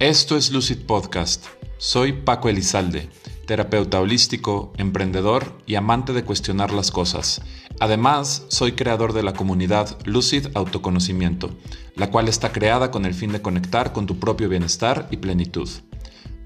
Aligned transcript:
Esto 0.00 0.38
es 0.38 0.50
Lucid 0.50 0.86
Podcast. 0.86 1.44
Soy 1.76 2.14
Paco 2.14 2.48
Elizalde, 2.48 3.10
terapeuta 3.46 4.00
holístico, 4.00 4.72
emprendedor 4.78 5.58
y 5.66 5.74
amante 5.74 6.14
de 6.14 6.24
cuestionar 6.24 6.72
las 6.72 6.90
cosas. 6.90 7.42
Además, 7.80 8.46
soy 8.48 8.72
creador 8.72 9.12
de 9.12 9.22
la 9.22 9.34
comunidad 9.34 9.98
Lucid 10.06 10.46
Autoconocimiento, 10.54 11.50
la 11.96 12.10
cual 12.10 12.28
está 12.28 12.50
creada 12.50 12.90
con 12.90 13.04
el 13.04 13.12
fin 13.12 13.30
de 13.30 13.42
conectar 13.42 13.92
con 13.92 14.06
tu 14.06 14.18
propio 14.18 14.48
bienestar 14.48 15.06
y 15.10 15.18
plenitud. 15.18 15.68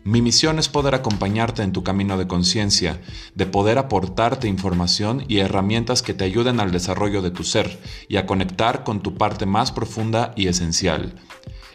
Mi 0.02 0.21
misión 0.21 0.59
es 0.59 0.68
poder 0.68 0.96
acompañarte 0.96 1.62
en 1.62 1.71
tu 1.71 1.84
camino 1.84 2.18
de 2.18 2.27
conciencia, 2.27 3.00
de 3.36 3.46
poder 3.46 3.79
aportarte 3.79 4.48
información 4.48 5.25
y 5.29 5.39
herramientas 5.39 6.02
que 6.02 6.12
te 6.12 6.25
ayuden 6.25 6.59
al 6.59 6.73
desarrollo 6.73 7.23
de 7.23 7.30
tu 7.30 7.45
ser 7.45 7.80
y 8.09 8.16
a 8.16 8.27
conectar 8.27 8.82
con 8.82 9.00
tu 9.00 9.14
parte 9.14 9.46
más 9.46 9.71
profunda 9.71 10.32
y 10.34 10.48
esencial. 10.48 11.14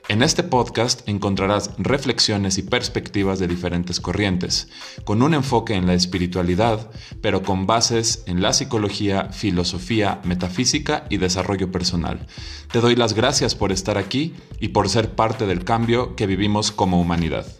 En 0.10 0.24
este 0.24 0.42
podcast 0.42 1.08
encontrarás 1.08 1.70
reflexiones 1.78 2.58
y 2.58 2.64
perspectivas 2.64 3.38
de 3.38 3.48
diferentes 3.48 4.00
corrientes, 4.00 4.68
con 5.04 5.22
un 5.22 5.36
enfoque 5.36 5.76
en 5.76 5.86
la 5.86 5.94
espiritualidad, 5.94 6.90
pero 7.22 7.44
con 7.44 7.68
bases 7.68 8.24
en 8.26 8.42
la 8.42 8.54
psicología, 8.54 9.26
filosofía, 9.26 10.20
metafísica 10.24 11.06
y 11.12 11.18
desarrollo 11.18 11.72
personal. 11.72 12.26
Te 12.72 12.82
doy 12.82 12.96
las 12.96 13.14
gracias 13.14 13.54
por 13.54 13.72
estar 13.72 14.00
aquí 14.00 14.34
y 14.60 14.70
por 14.70 14.90
ser 14.90 15.14
parte 15.14 15.46
del 15.46 15.64
cambio 15.64 16.16
que 16.16 16.26
vivimos 16.26 16.72
como 16.72 17.00
humanidad. 17.00 17.59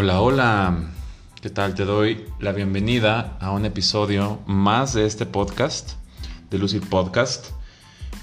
Hola, 0.00 0.20
hola. 0.20 0.78
¿Qué 1.42 1.50
tal? 1.50 1.74
Te 1.74 1.84
doy 1.84 2.24
la 2.38 2.52
bienvenida 2.52 3.36
a 3.40 3.50
un 3.50 3.64
episodio 3.64 4.38
más 4.46 4.94
de 4.94 5.04
este 5.04 5.26
podcast, 5.26 5.94
de 6.52 6.58
Lucid 6.58 6.84
Podcast. 6.88 7.46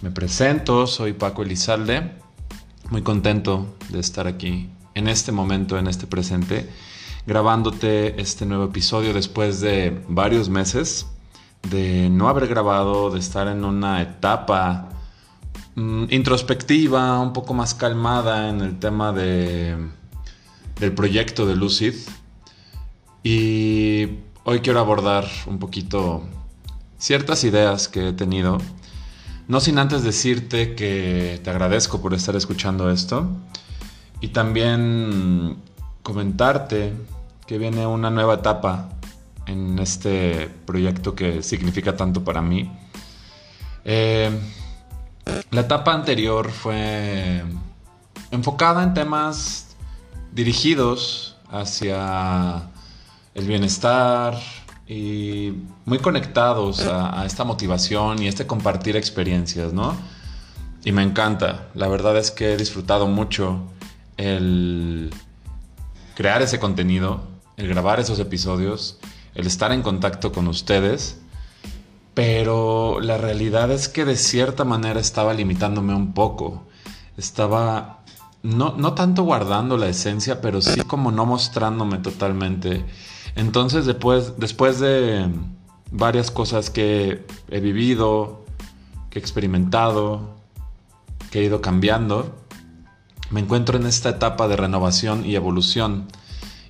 Me 0.01 0.09
presento, 0.09 0.87
soy 0.87 1.11
Paco 1.11 1.43
Elizalde. 1.43 2.13
Muy 2.91 3.01
contento 3.01 3.75
de 3.89 3.99
estar 3.99 4.25
aquí 4.25 4.69
en 4.93 5.09
este 5.09 5.33
momento, 5.33 5.77
en 5.77 5.87
este 5.87 6.07
presente, 6.07 6.69
grabándote 7.27 8.21
este 8.21 8.45
nuevo 8.45 8.63
episodio 8.63 9.13
después 9.13 9.59
de 9.59 10.01
varios 10.07 10.47
meses 10.47 11.07
de 11.69 12.09
no 12.09 12.29
haber 12.29 12.47
grabado, 12.47 13.09
de 13.09 13.19
estar 13.19 13.49
en 13.49 13.65
una 13.65 14.01
etapa 14.01 14.91
mm, 15.75 16.05
introspectiva, 16.09 17.19
un 17.19 17.33
poco 17.33 17.53
más 17.53 17.73
calmada 17.73 18.47
en 18.47 18.61
el 18.61 18.79
tema 18.79 19.11
de 19.11 20.04
del 20.79 20.93
proyecto 20.93 21.45
de 21.45 21.55
Lucid. 21.55 21.93
Y 23.23 24.19
hoy 24.43 24.59
quiero 24.61 24.79
abordar 24.79 25.27
un 25.47 25.59
poquito 25.59 26.23
ciertas 26.97 27.43
ideas 27.43 27.87
que 27.87 28.09
he 28.09 28.13
tenido. 28.13 28.59
No 29.47 29.59
sin 29.59 29.77
antes 29.77 30.03
decirte 30.03 30.75
que 30.75 31.39
te 31.43 31.49
agradezco 31.49 32.01
por 32.01 32.13
estar 32.13 32.35
escuchando 32.35 32.89
esto. 32.89 33.27
Y 34.21 34.29
también 34.29 35.57
comentarte 36.03 36.93
que 37.45 37.57
viene 37.57 37.85
una 37.85 38.09
nueva 38.09 38.35
etapa 38.35 38.89
en 39.45 39.77
este 39.79 40.49
proyecto 40.65 41.15
que 41.15 41.43
significa 41.43 41.95
tanto 41.95 42.23
para 42.23 42.41
mí. 42.41 42.71
Eh, 43.83 44.31
la 45.51 45.61
etapa 45.61 45.93
anterior 45.93 46.51
fue 46.51 47.43
enfocada 48.31 48.83
en 48.83 48.93
temas 48.93 49.64
dirigidos 50.35 51.37
hacia 51.49 52.69
el 53.33 53.47
bienestar 53.47 54.37
y 54.85 55.53
muy 55.85 55.97
conectados 55.99 56.85
a, 56.85 57.25
esta 57.25 57.45
motivación 57.45 58.21
y 58.21 58.27
este 58.27 58.45
compartir 58.45 58.97
experiencias, 58.97 59.71
¿no? 59.73 59.95
Y 60.83 60.91
me 60.91 61.01
encanta, 61.01 61.69
la 61.73 61.87
verdad 61.87 62.17
es 62.17 62.29
que 62.31 62.53
he 62.53 62.57
disfrutado 62.57 63.07
mucho 63.07 63.61
el 64.17 65.11
crear 66.15 66.41
ese 66.41 66.59
contenido, 66.59 67.23
el 67.55 67.67
grabar 67.69 67.99
esos 67.99 68.19
episodios, 68.19 68.99
el 69.33 69.47
estar 69.47 69.71
en 69.71 69.81
contacto 69.81 70.33
con 70.33 70.47
ustedes, 70.47 71.21
pero 72.13 72.99
la 72.99 73.17
realidad 73.17 73.71
es 73.71 73.87
que 73.87 74.05
de 74.05 74.17
cierta 74.17 74.65
manera 74.65 74.99
estaba 74.99 75.33
limitándome 75.33 75.95
un 75.95 76.13
poco, 76.13 76.67
estaba 77.17 78.04
no, 78.45 78.93
tanto 78.93 79.23
guardando 79.23 79.77
la 79.77 79.87
esencia, 79.87 80.39
pero 80.39 80.61
sí 80.61 80.81
como 80.81 81.11
no 81.11 81.25
mostrándome 81.25 81.97
totalmente. 81.97 82.85
Entonces 83.35 83.85
después, 83.85 84.33
después 84.37 84.79
de 84.79 85.29
varias 85.91 86.29
cosas 86.29 86.69
que 86.69 87.25
he 87.49 87.59
vivido, 87.59 88.45
que 89.09 89.19
he 89.19 89.21
experimentado, 89.21 90.35
que 91.31 91.39
he 91.39 91.43
ido 91.43 91.61
cambiando, 91.61 92.35
me 93.31 93.39
encuentro 93.39 93.77
en 93.77 93.87
esta 93.87 94.09
etapa 94.09 94.47
de 94.47 94.55
renovación 94.55 95.25
y 95.25 95.35
evolución. 95.35 96.07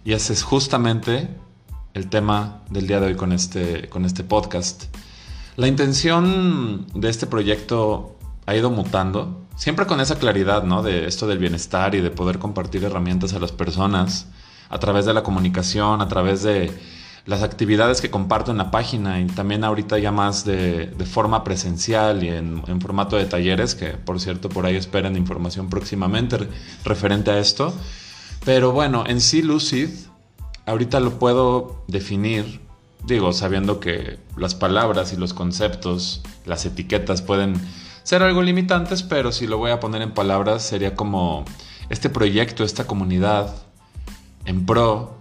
Y 0.05 0.13
ese 0.13 0.33
es 0.33 0.43
justamente 0.43 1.29
el 1.93 2.09
tema 2.09 2.61
del 2.69 2.87
día 2.87 2.99
de 2.99 3.07
hoy 3.07 3.15
con 3.15 3.33
este, 3.33 3.89
con 3.89 4.05
este 4.05 4.23
podcast. 4.23 4.85
La 5.57 5.67
intención 5.67 6.87
de 6.93 7.09
este 7.09 7.27
proyecto 7.27 8.14
ha 8.45 8.55
ido 8.55 8.69
mutando 8.69 9.45
siempre 9.55 9.85
con 9.85 10.01
esa 10.01 10.17
claridad, 10.17 10.63
¿no? 10.63 10.83
De 10.83 11.07
esto 11.07 11.27
del 11.27 11.39
bienestar 11.39 11.95
y 11.95 12.01
de 12.01 12.11
poder 12.11 12.39
compartir 12.39 12.83
herramientas 12.83 13.33
a 13.33 13.39
las 13.39 13.51
personas 13.51 14.27
a 14.69 14.79
través 14.79 15.05
de 15.05 15.13
la 15.13 15.23
comunicación, 15.23 16.01
a 16.01 16.07
través 16.07 16.43
de 16.43 16.71
las 17.25 17.41
actividades 17.41 18.01
que 18.01 18.11
comparto 18.11 18.51
en 18.51 18.57
la 18.57 18.69
página 18.69 19.19
y 19.19 19.25
también 19.25 19.63
ahorita 19.63 19.97
ya 19.97 20.11
más 20.11 20.45
de, 20.45 20.93
forma 21.11 21.43
presencial 21.43 22.23
y 22.23 22.29
en, 22.29 22.63
formato 22.81 23.15
de 23.15 23.25
talleres, 23.25 23.73
que 23.73 23.89
por 23.89 24.19
cierto 24.19 24.49
por 24.49 24.65
ahí 24.65 24.75
esperen 24.75 25.15
información 25.15 25.69
próximamente 25.69 26.37
referente 26.83 27.31
a 27.31 27.39
esto. 27.39 27.73
Pero 28.43 28.73
bueno, 28.73 29.05
en 29.07 29.21
sí 29.21 29.41
Lucid, 29.41 29.89
ahorita 30.67 30.99
lo 30.99 31.17
puedo 31.17 31.83
definir, 31.87 32.61
digo, 33.05 33.33
sabiendo 33.33 33.79
que 33.79 34.19
las 34.37 34.53
palabras 34.53 35.11
y 35.11 35.17
los 35.17 35.33
conceptos, 35.33 36.21
las 36.45 36.65
etiquetas 36.65 37.23
pueden 37.23 37.55
ser 38.05 38.21
algo 38.21 38.43
limitantes, 38.43 39.01
pero 39.01 39.31
si 39.31 39.47
lo 39.47 39.57
voy 39.57 39.71
a 39.71 39.79
poner 39.79 40.03
en 40.03 40.11
palabras, 40.11 40.61
sería 40.61 40.95
como 40.95 41.43
este 41.89 42.07
proyecto, 42.09 42.63
esta 42.63 42.85
comunidad 42.85 43.53
en 44.45 44.67
pro 44.67 45.17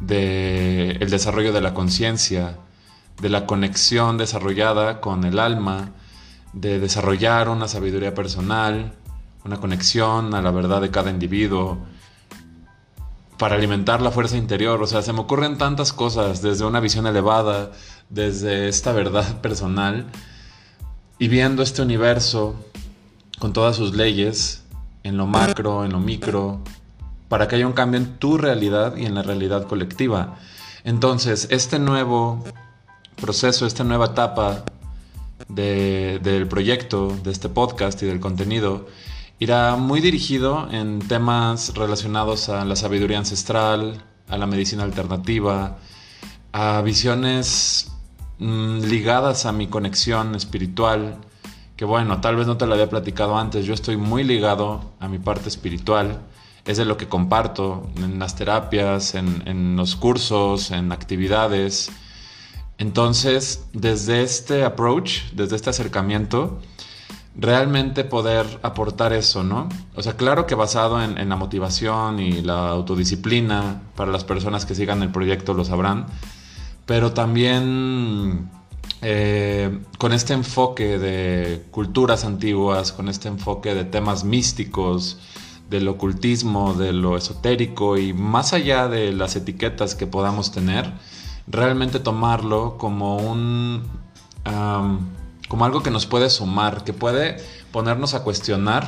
del 0.00 1.00
el 1.00 1.08
desarrollo 1.08 1.52
de 1.52 1.60
la 1.60 1.72
conciencia, 1.72 2.58
de 3.22 3.28
la 3.28 3.46
conexión 3.46 4.18
desarrollada 4.18 5.00
con 5.00 5.22
el 5.22 5.38
alma, 5.38 5.92
de 6.52 6.80
desarrollar 6.80 7.48
una 7.48 7.68
sabiduría 7.68 8.12
personal, 8.12 8.92
una 9.44 9.58
conexión 9.58 10.34
a 10.34 10.42
la 10.42 10.50
verdad 10.50 10.80
de 10.80 10.90
cada 10.90 11.10
individuo, 11.10 11.78
para 13.38 13.54
alimentar 13.54 14.02
la 14.02 14.10
fuerza 14.10 14.36
interior. 14.36 14.82
O 14.82 14.88
sea, 14.88 15.00
se 15.02 15.12
me 15.12 15.20
ocurren 15.20 15.58
tantas 15.58 15.92
cosas 15.92 16.42
desde 16.42 16.64
una 16.64 16.80
visión 16.80 17.06
elevada, 17.06 17.70
desde 18.10 18.68
esta 18.68 18.92
verdad 18.92 19.40
personal 19.42 20.06
y 21.18 21.28
viendo 21.28 21.62
este 21.62 21.82
universo 21.82 22.54
con 23.38 23.52
todas 23.52 23.76
sus 23.76 23.94
leyes, 23.94 24.64
en 25.02 25.16
lo 25.16 25.26
macro, 25.26 25.84
en 25.84 25.92
lo 25.92 26.00
micro, 26.00 26.60
para 27.28 27.46
que 27.48 27.56
haya 27.56 27.66
un 27.66 27.72
cambio 27.72 28.00
en 28.00 28.18
tu 28.18 28.38
realidad 28.38 28.96
y 28.96 29.06
en 29.06 29.14
la 29.14 29.22
realidad 29.22 29.66
colectiva. 29.66 30.36
Entonces, 30.82 31.48
este 31.50 31.78
nuevo 31.78 32.44
proceso, 33.20 33.66
esta 33.66 33.84
nueva 33.84 34.06
etapa 34.06 34.64
del 35.48 36.46
proyecto, 36.48 37.16
de 37.22 37.30
este 37.30 37.48
podcast 37.48 38.02
y 38.02 38.06
del 38.06 38.20
contenido, 38.20 38.86
irá 39.38 39.76
muy 39.76 40.00
dirigido 40.00 40.68
en 40.70 41.00
temas 41.00 41.74
relacionados 41.74 42.48
a 42.48 42.64
la 42.64 42.76
sabiduría 42.76 43.18
ancestral, 43.18 44.04
a 44.28 44.38
la 44.38 44.46
medicina 44.46 44.84
alternativa, 44.84 45.78
a 46.52 46.80
visiones 46.82 47.93
Mm, 48.38 48.80
ligadas 48.80 49.46
a 49.46 49.52
mi 49.52 49.68
conexión 49.68 50.34
espiritual, 50.34 51.18
que 51.76 51.84
bueno, 51.84 52.20
tal 52.20 52.34
vez 52.34 52.48
no 52.48 52.56
te 52.56 52.66
lo 52.66 52.74
había 52.74 52.88
platicado 52.88 53.38
antes, 53.38 53.64
yo 53.64 53.74
estoy 53.74 53.96
muy 53.96 54.24
ligado 54.24 54.92
a 54.98 55.08
mi 55.08 55.18
parte 55.18 55.48
espiritual, 55.48 56.20
es 56.64 56.76
de 56.78 56.84
lo 56.84 56.96
que 56.96 57.08
comparto 57.08 57.88
en 57.96 58.18
las 58.18 58.34
terapias, 58.34 59.14
en, 59.14 59.76
los 59.76 59.94
cursos, 59.96 60.70
en 60.72 60.90
actividades. 60.92 61.92
Entonces, 62.78 63.66
desde 63.72 64.22
este 64.22 64.64
approach, 64.64 65.30
desde 65.32 65.54
este 65.56 65.70
acercamiento, 65.70 66.60
realmente 67.36 68.02
poder 68.02 68.46
aportar 68.62 69.12
eso, 69.12 69.44
¿no? 69.44 69.68
O 69.94 70.02
sea, 70.02 70.16
claro 70.16 70.46
que 70.46 70.54
basado 70.54 71.02
en, 71.02 71.18
en, 71.18 71.28
la 71.28 71.36
motivación 71.36 72.18
y 72.18 72.42
la 72.42 72.70
autodisciplina, 72.70 73.82
para 73.94 74.10
las 74.10 74.24
personas 74.24 74.66
que 74.66 74.74
sigan 74.74 75.02
el 75.02 75.10
proyecto 75.10 75.54
lo 75.54 75.64
sabrán, 75.64 76.06
pero 76.86 77.12
también 77.12 78.50
eh, 79.02 79.80
con 79.98 80.12
este 80.12 80.32
enfoque 80.32 80.98
de 80.98 81.64
culturas 81.70 82.24
antiguas, 82.24 82.92
con 82.92 83.08
este 83.08 83.28
enfoque 83.28 83.74
de 83.74 83.84
temas 83.84 84.24
místicos, 84.24 85.18
del 85.68 85.88
ocultismo, 85.88 86.74
de 86.74 86.92
lo 86.92 87.16
esotérico 87.16 87.96
y 87.98 88.12
más 88.12 88.52
allá 88.52 88.88
de 88.88 89.12
las 89.12 89.34
etiquetas 89.36 89.94
que 89.94 90.06
podamos 90.06 90.52
tener, 90.52 90.92
realmente 91.46 92.00
tomarlo 92.00 92.76
como 92.78 93.16
un... 93.16 93.82
como 95.48 95.64
algo 95.64 95.82
que 95.82 95.90
nos 95.90 96.06
puede 96.06 96.30
sumar, 96.30 96.84
que 96.84 96.92
puede 96.92 97.38
ponernos 97.72 98.14
a 98.14 98.22
cuestionar 98.22 98.86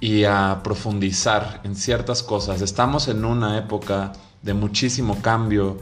y 0.00 0.24
a 0.24 0.60
profundizar 0.62 1.60
en 1.64 1.76
ciertas 1.76 2.22
cosas. 2.22 2.60
Estamos 2.60 3.08
en 3.08 3.24
una 3.24 3.58
época 3.58 4.12
de 4.42 4.52
muchísimo 4.52 5.22
cambio, 5.22 5.78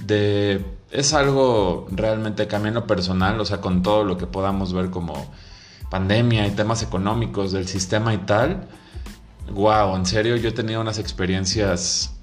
de 0.00 0.64
es 0.90 1.12
algo 1.12 1.88
realmente 1.90 2.46
camino 2.46 2.86
personal, 2.86 3.40
o 3.40 3.44
sea, 3.44 3.60
con 3.60 3.82
todo 3.82 4.04
lo 4.04 4.16
que 4.16 4.26
podamos 4.26 4.72
ver 4.72 4.90
como 4.90 5.32
pandemia 5.90 6.46
y 6.46 6.52
temas 6.52 6.82
económicos 6.82 7.50
del 7.50 7.66
sistema 7.66 8.14
y 8.14 8.18
tal. 8.18 8.68
Wow, 9.50 9.96
en 9.96 10.06
serio, 10.06 10.36
yo 10.36 10.50
he 10.50 10.52
tenido 10.52 10.80
unas 10.80 10.98
experiencias 10.98 12.14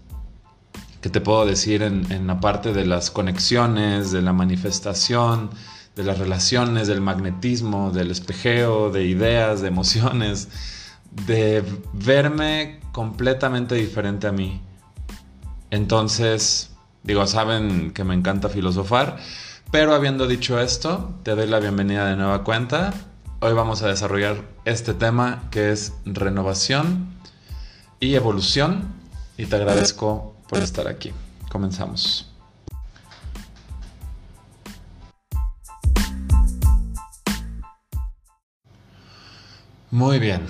que 1.02 1.10
te 1.10 1.20
puedo 1.20 1.46
decir 1.46 1.82
en, 1.82 2.10
en 2.12 2.28
la 2.28 2.40
parte 2.40 2.72
de 2.72 2.86
las 2.86 3.12
conexiones, 3.12 4.12
de 4.12 4.22
la 4.22 4.32
manifestación, 4.32 5.50
de 5.96 6.04
las 6.04 6.18
relaciones, 6.18 6.88
del 6.88 7.02
magnetismo, 7.02 7.92
del 7.92 8.12
espejeo, 8.12 8.90
de 8.90 9.06
ideas, 9.06 9.62
de 9.62 9.68
emociones, 9.68 10.48
de 11.26 11.64
verme 11.92 12.80
completamente 12.94 13.76
diferente 13.76 14.28
a 14.28 14.32
mí. 14.32 14.62
Entonces, 15.72 16.71
digo, 17.04 17.26
saben 17.28 17.92
que 17.92 18.04
me 18.04 18.14
encanta 18.14 18.50
filosofar, 18.50 19.18
pero 19.72 19.94
habiendo 19.94 20.28
dicho 20.28 20.60
esto, 20.60 21.16
te 21.24 21.36
doy 21.36 21.48
la 21.48 21.60
bienvenida 21.60 22.06
de 22.08 22.16
nueva 22.16 22.44
cuenta. 22.44 22.94
Hoy 23.40 23.54
vamos 23.54 23.82
a 23.82 23.88
desarrollar 23.88 24.38
este 24.66 24.94
tema 24.94 25.44
que 25.50 25.72
es 25.72 25.94
renovación 26.06 27.14
y 28.00 28.16
evolución 28.16 28.94
y 29.38 29.46
te 29.46 29.56
agradezco 29.56 30.36
por 30.48 30.60
estar 30.60 30.88
aquí. 30.88 31.12
Comenzamos. 31.50 32.28
Muy 39.90 40.20
bien. 40.20 40.46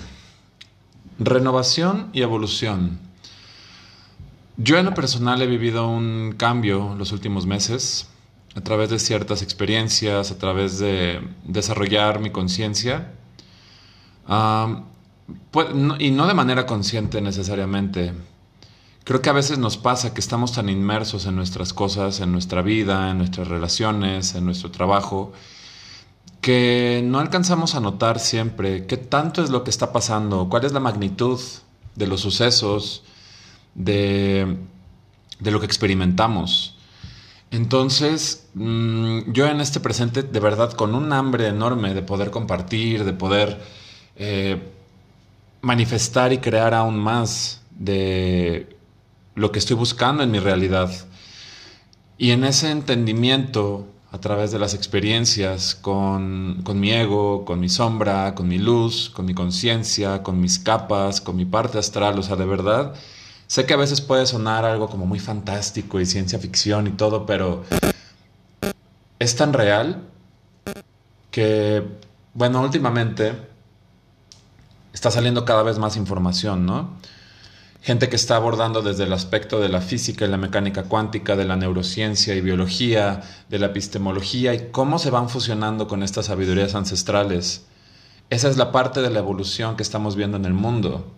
Renovación 1.18 2.10
y 2.12 2.22
evolución. 2.22 3.11
Yo 4.56 4.78
en 4.78 4.84
lo 4.84 4.94
personal 4.94 5.40
he 5.40 5.46
vivido 5.46 5.88
un 5.88 6.34
cambio 6.36 6.94
los 6.96 7.12
últimos 7.12 7.46
meses 7.46 8.08
a 8.54 8.60
través 8.60 8.90
de 8.90 8.98
ciertas 8.98 9.40
experiencias, 9.42 10.30
a 10.30 10.38
través 10.38 10.78
de 10.78 11.26
desarrollar 11.44 12.20
mi 12.20 12.30
conciencia. 12.30 13.14
y 15.98 16.10
no 16.10 16.26
de 16.26 16.34
manera 16.34 16.66
consciente 16.66 17.20
necesariamente. 17.20 18.12
Creo 19.04 19.20
que 19.20 19.30
a 19.30 19.32
veces 19.32 19.58
nos 19.58 19.78
pasa 19.78 20.14
que 20.14 20.20
estamos 20.20 20.52
tan 20.52 20.68
inmersos 20.68 21.26
en 21.26 21.34
nuestras 21.34 21.72
cosas, 21.72 22.20
en 22.20 22.30
nuestra 22.30 22.62
vida, 22.62 23.10
en 23.10 23.18
nuestras 23.18 23.48
relaciones, 23.48 24.34
en 24.34 24.44
nuestro 24.44 24.70
trabajo, 24.70 25.32
que 26.40 27.02
no 27.04 27.18
alcanzamos 27.18 27.74
a 27.74 27.80
notar 27.80 28.20
siempre 28.20 28.86
qué 28.86 28.96
tanto 28.96 29.42
es 29.42 29.50
lo 29.50 29.64
que 29.64 29.70
está 29.70 29.92
pasando, 29.92 30.48
cuál 30.48 30.64
es 30.64 30.72
la 30.72 30.80
magnitud 30.80 31.40
de 31.96 32.06
los 32.06 32.20
sucesos, 32.20 33.02
de, 33.74 34.56
lo 35.40 35.60
que 35.60 35.66
experimentamos. 35.66 36.76
Entonces, 37.50 38.48
mm, 38.54 39.32
yo 39.32 39.46
en 39.46 39.60
este 39.60 39.80
presente, 39.80 40.22
de 40.22 40.40
verdad, 40.40 40.72
con 40.72 40.94
un 40.94 41.12
hambre 41.12 41.48
enorme 41.48 41.94
de 41.94 42.02
poder 42.02 42.30
compartir, 42.30 43.04
de 43.04 43.12
poder 43.12 43.60
eh, 44.16 44.72
manifestar 45.60 46.32
y 46.32 46.38
crear 46.38 46.74
aún 46.74 46.98
más 46.98 47.62
de 47.70 48.76
lo 49.34 49.52
que 49.52 49.58
estoy 49.58 49.76
buscando 49.76 50.22
en 50.22 50.30
mi 50.30 50.38
realidad. 50.38 50.90
Y 52.18 52.30
en 52.30 52.44
ese 52.44 52.70
entendimiento, 52.70 53.86
a 54.12 54.18
través 54.18 54.50
de 54.52 54.58
las 54.58 54.74
experiencias 54.74 55.74
con, 55.74 56.60
con 56.64 56.78
mi 56.78 56.92
ego, 56.92 57.44
con 57.44 57.60
mi 57.60 57.68
sombra, 57.68 58.34
con 58.34 58.46
mi 58.48 58.58
luz, 58.58 59.10
con 59.10 59.24
mi 59.24 59.34
conciencia, 59.34 60.22
con 60.22 60.40
mis 60.40 60.58
capas, 60.58 61.20
con 61.20 61.36
mi 61.36 61.46
parte 61.46 61.78
astral, 61.78 62.18
o 62.18 62.22
sea, 62.22 62.36
de 62.36 62.44
verdad, 62.44 62.94
sé 63.52 63.66
que 63.66 63.74
a 63.74 63.76
veces 63.76 64.00
puede 64.00 64.24
sonar 64.24 64.64
algo 64.64 64.88
como 64.88 65.04
muy 65.04 65.18
fantástico 65.18 66.00
y 66.00 66.06
ciencia 66.06 66.38
ficción 66.38 66.86
y 66.86 66.92
todo, 66.92 67.26
pero 67.26 67.64
es 69.18 69.36
tan 69.36 69.52
real 69.52 70.08
que, 71.30 71.86
bueno, 72.32 72.62
últimamente 72.62 73.34
está 74.94 75.10
saliendo 75.10 75.44
cada 75.44 75.62
vez 75.62 75.76
más 75.76 75.98
información, 75.98 76.64
¿no? 76.64 76.96
gente 77.82 78.08
que 78.08 78.16
está 78.16 78.36
abordando 78.36 78.80
desde 78.80 79.04
el 79.04 79.12
aspecto 79.12 79.60
de 79.60 79.68
la 79.68 79.82
física 79.82 80.24
y 80.24 80.28
la 80.28 80.38
mecánica 80.38 80.84
cuántica, 80.84 81.36
de 81.36 81.44
la 81.44 81.56
neurociencia 81.56 82.34
y 82.34 82.40
biología, 82.40 83.20
de 83.50 83.58
la 83.58 83.66
epistemología 83.66 84.54
y 84.54 84.70
cómo 84.70 84.98
se 84.98 85.10
van 85.10 85.28
fusionando 85.28 85.88
con 85.88 86.02
estas 86.02 86.24
sabidurías 86.26 86.74
ancestrales. 86.74 87.66
Esa 88.30 88.48
es 88.48 88.56
la 88.56 88.72
parte 88.72 89.02
de 89.02 89.10
la 89.10 89.18
evolución 89.18 89.76
que 89.76 89.82
estamos 89.82 90.16
viendo 90.16 90.38
en 90.38 90.46
el 90.46 90.54
mundo. 90.54 91.12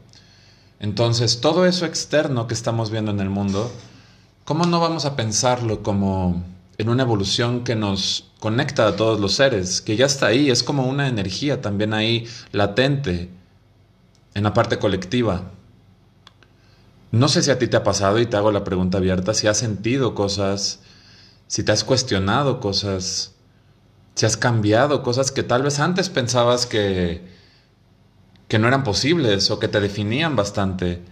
Entonces, 0.81 1.41
todo 1.41 1.67
eso 1.67 1.87
externo 1.87 2.47
que 2.47 2.55
estamos 2.55 2.91
viendo 2.91 3.11
en 3.11 3.21
el 3.21 3.31
mundo, 3.31 3.71
¿cómo 4.45 4.67
no 4.67 4.81
vamos 4.81 5.05
a 5.05 5.17
pensarlo 5.17 5.83
como 5.83 6.45
en 6.77 6.89
una 6.89 7.05
evolución 7.05 7.65
que 7.65 7.77
nos 7.77 8.31
conecta 8.41 8.87
a 8.87 8.97
todos 8.97 9.21
los 9.21 9.35
seres, 9.35 9.81
que 9.81 9.97
ya 9.97 10.07
está 10.07 10.27
ahí, 10.27 10.51
es 10.51 10.63
como 10.63 10.87
una 10.87 11.09
energía 11.09 11.61
también 11.61 11.95
ahí 11.95 12.27
latente 12.53 13.31
en 14.35 14.43
la 14.43 14.53
parte 14.53 14.79
colectiva? 14.79 15.51
No 17.13 17.29
sé 17.29 17.43
si 17.43 17.51
a 17.53 17.59
ti 17.59 17.69
te 17.69 17.77
ha 17.77 17.85
pasado 17.85 18.19
y 18.19 18.27
te 18.27 18.37
hago 18.37 18.51
la 18.51 18.65
pregunta 18.65 18.99
abierta, 18.99 19.35
si 19.35 19.47
has 19.47 19.59
sentido 19.59 20.17
cosas, 20.17 20.81
si 21.47 21.63
te 21.63 21.71
has 21.71 21.85
cuestionado 21.85 22.59
cosas, 22.59 23.35
si 24.17 24.27
has 24.27 24.37
cambiado 24.37 25.05
cosas 25.05 25.31
que 25.31 25.45
tal 25.45 25.63
vez 25.63 25.79
antes 25.79 26.09
pensabas 26.09 26.67
que, 26.67 27.34
que 28.55 28.61
no 28.61 28.69
eran 28.69 28.85
posibles 28.85 29.51
o 29.51 29.59
que 29.59 29.67
te 29.67 29.81
definían 29.81 30.37
bastante. 30.37 31.03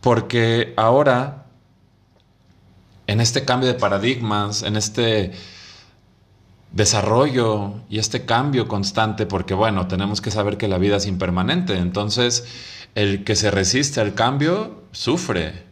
Porque 0.00 0.72
ahora, 0.78 1.44
en 3.06 3.20
este 3.20 3.44
cambio 3.44 3.68
de 3.68 3.74
paradigmas, 3.74 4.62
en 4.62 4.76
este 4.76 5.32
desarrollo 6.72 7.74
y 7.90 7.98
este 7.98 8.24
cambio 8.24 8.68
constante, 8.68 9.26
porque 9.26 9.52
bueno, 9.52 9.86
tenemos 9.86 10.22
que 10.22 10.30
saber 10.30 10.56
que 10.56 10.66
la 10.66 10.78
vida 10.78 10.96
es 10.96 11.04
impermanente, 11.04 11.76
entonces 11.76 12.46
el 12.94 13.22
que 13.22 13.36
se 13.36 13.50
resiste 13.50 14.00
al 14.00 14.14
cambio 14.14 14.84
sufre. 14.92 15.64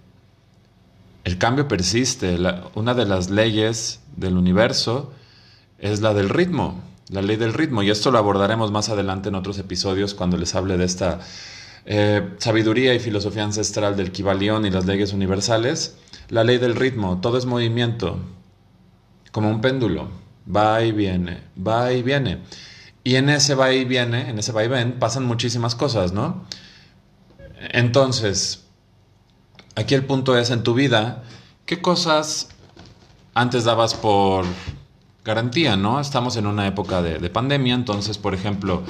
El 1.25 1.39
cambio 1.39 1.67
persiste. 1.67 2.37
una 2.75 2.93
de 2.93 3.07
las 3.07 3.31
leyes 3.31 4.01
del 4.17 4.37
universo 4.37 5.15
es 5.79 6.03
la 6.03 6.13
del 6.13 6.29
ritmo, 6.29 6.83
la 7.11 7.23
ley 7.23 7.37
del 7.37 7.55
ritmo. 7.55 7.83
Y 7.83 7.91
esto 7.91 8.11
lo 8.11 8.19
abordaremos 8.19 8.71
más 8.71 8.89
adelante 8.89 9.29
en 9.29 9.35
otros 9.35 9.59
episodios 9.59 10.15
cuando 10.15 10.37
les 10.37 10.55
hable 10.55 10.77
de 10.77 10.85
esta 10.85 11.21
eh, 11.87 12.35
sabiduría 12.39 12.95
y 12.95 12.99
filosofía 12.99 13.45
ancestral 13.45 13.97
del 13.97 14.13
Kibalión 14.13 14.67
y 14.67 14.71
las 14.71 14.87
leyes 14.87 15.13
universales. 15.13 15.97
La 16.29 16.45
ley 16.45 16.59
del 16.59 16.77
ritmo, 16.77 17.21
todo 17.21 17.39
es 17.39 17.47
movimiento, 17.47 18.19
como 19.33 19.49
un 19.49 19.61
péndulo, 19.61 20.09
va 20.55 20.83
y 20.83 20.93
viene, 20.93 21.43
va 21.67 21.93
y 21.93 22.03
viene. 22.03 22.43
Y 23.05 23.17
en 23.17 23.31
ese 23.31 23.55
va 23.55 23.73
y 23.73 23.85
viene, 23.85 24.29
en 24.29 24.39
ese 24.39 24.53
va 24.53 24.65
y 24.65 24.69
ven, 24.69 24.99
pasan 24.99 25.25
muchísimas 25.25 25.75
cosas, 25.75 26.13
¿no? 26.13 26.45
Entonces, 27.71 28.67
aquí 29.75 29.95
el 29.95 30.05
punto 30.05 30.37
es 30.37 30.51
en 30.51 30.63
tu 30.63 30.75
vida, 30.75 31.23
¿qué 31.65 31.81
cosas 31.81 32.51
antes 33.35 33.65
dabas 33.65 33.95
por 33.95 34.45
garantía, 35.25 35.77
¿no? 35.77 36.01
Estamos 36.01 36.37
en 36.37 36.47
una 36.47 36.67
época 36.67 37.03
de, 37.03 37.31
pandemia, 37.31 37.75
entonces, 37.75 38.19
por 38.19 38.35
ejemplo, 38.35 38.83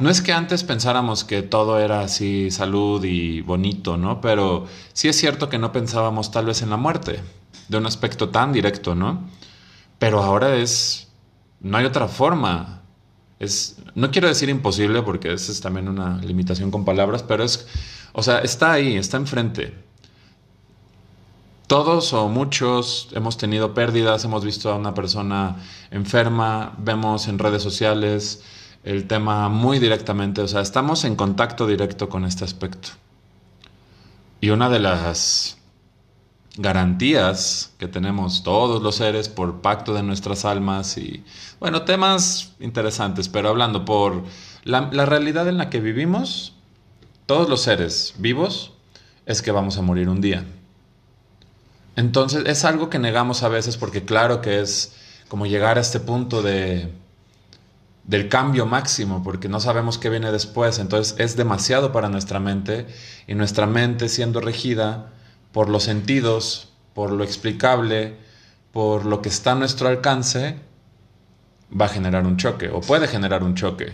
no 0.00 0.10
es 0.10 0.22
que 0.22 0.32
antes 0.32 0.64
pensáramos 0.64 1.24
que 1.24 1.42
todo 1.42 1.78
era 1.78 2.00
así 2.00 2.50
salud 2.50 3.04
y 3.04 3.40
bonito, 3.42 3.96
¿no? 3.96 4.20
Pero 4.20 4.66
sí 4.92 5.08
es 5.08 5.16
cierto 5.16 5.48
que 5.48 5.58
no 5.58 5.72
pensábamos 5.72 6.30
tal 6.30 6.46
vez 6.46 6.62
en 6.62 6.70
la 6.70 6.76
muerte, 6.76 7.20
de 7.68 7.78
un 7.78 7.86
aspecto 7.86 8.30
tan 8.30 8.52
directo, 8.52 8.94
¿no? 8.94 9.28
Pero 9.98 10.22
ahora 10.22 10.56
es, 10.56 11.08
no 11.60 11.78
hay 11.78 11.84
otra 11.84 12.08
forma 12.08 12.82
es, 13.38 13.76
no 13.94 14.10
quiero 14.10 14.28
decir 14.28 14.48
imposible 14.48 15.02
porque 15.02 15.32
esa 15.32 15.52
es 15.52 15.60
también 15.60 15.88
una 15.88 16.18
limitación 16.18 16.70
con 16.70 16.84
palabras, 16.84 17.22
pero 17.22 17.44
es, 17.44 17.66
o 18.12 18.22
sea, 18.22 18.38
está 18.38 18.72
ahí, 18.72 18.96
está 18.96 19.16
enfrente. 19.16 19.74
Todos 21.66 22.12
o 22.12 22.28
muchos 22.28 23.08
hemos 23.12 23.38
tenido 23.38 23.72
pérdidas, 23.72 24.24
hemos 24.24 24.44
visto 24.44 24.70
a 24.70 24.76
una 24.76 24.92
persona 24.92 25.56
enferma, 25.90 26.74
vemos 26.78 27.26
en 27.26 27.38
redes 27.38 27.62
sociales 27.62 28.42
el 28.84 29.06
tema 29.06 29.48
muy 29.48 29.78
directamente, 29.78 30.42
o 30.42 30.48
sea, 30.48 30.60
estamos 30.60 31.04
en 31.04 31.16
contacto 31.16 31.66
directo 31.66 32.10
con 32.10 32.26
este 32.26 32.44
aspecto. 32.44 32.90
Y 34.42 34.50
una 34.50 34.68
de 34.68 34.78
las 34.78 35.56
garantías 36.56 37.72
que 37.78 37.88
tenemos 37.88 38.42
todos 38.42 38.82
los 38.82 38.96
seres 38.96 39.28
por 39.30 39.62
pacto 39.62 39.94
de 39.94 40.02
nuestras 40.02 40.44
almas 40.44 40.98
y, 40.98 41.24
bueno, 41.58 41.82
temas 41.82 42.52
interesantes, 42.60 43.28
pero 43.28 43.48
hablando 43.48 43.84
por 43.84 44.24
la, 44.64 44.90
realidad 45.06 45.48
en 45.48 45.56
la 45.56 45.70
que 45.70 45.80
vivimos, 45.80 46.52
todos 47.26 47.48
los 47.48 47.62
seres 47.62 48.14
vivos 48.18 48.72
es 49.24 49.40
que 49.40 49.50
vamos 49.50 49.78
a 49.78 49.82
morir 49.82 50.10
un 50.10 50.20
día. 50.20 50.44
Entonces 51.96 52.44
es 52.46 52.64
algo 52.64 52.90
que 52.90 52.98
negamos 52.98 53.42
a 53.42 53.48
veces 53.48 53.76
porque 53.76 54.04
claro 54.04 54.40
que 54.40 54.60
es 54.60 54.92
como 55.28 55.46
llegar 55.46 55.78
a 55.78 55.80
este 55.80 56.00
punto 56.00 56.42
de 56.42 56.92
del 58.04 58.28
cambio 58.28 58.66
máximo, 58.66 59.22
porque 59.22 59.48
no 59.48 59.60
sabemos 59.60 59.96
qué 59.96 60.10
viene 60.10 60.30
después, 60.30 60.78
entonces 60.78 61.14
es 61.18 61.36
demasiado 61.36 61.90
para 61.90 62.10
nuestra 62.10 62.38
mente 62.38 62.86
y 63.26 63.34
nuestra 63.34 63.66
mente 63.66 64.10
siendo 64.10 64.40
regida 64.40 65.10
por 65.52 65.70
los 65.70 65.84
sentidos, 65.84 66.68
por 66.92 67.12
lo 67.12 67.24
explicable, 67.24 68.18
por 68.72 69.06
lo 69.06 69.22
que 69.22 69.30
está 69.30 69.52
a 69.52 69.54
nuestro 69.54 69.88
alcance, 69.88 70.58
va 71.80 71.86
a 71.86 71.88
generar 71.88 72.26
un 72.26 72.36
choque 72.36 72.68
o 72.68 72.80
puede 72.80 73.08
generar 73.08 73.42
un 73.42 73.54
choque. 73.54 73.92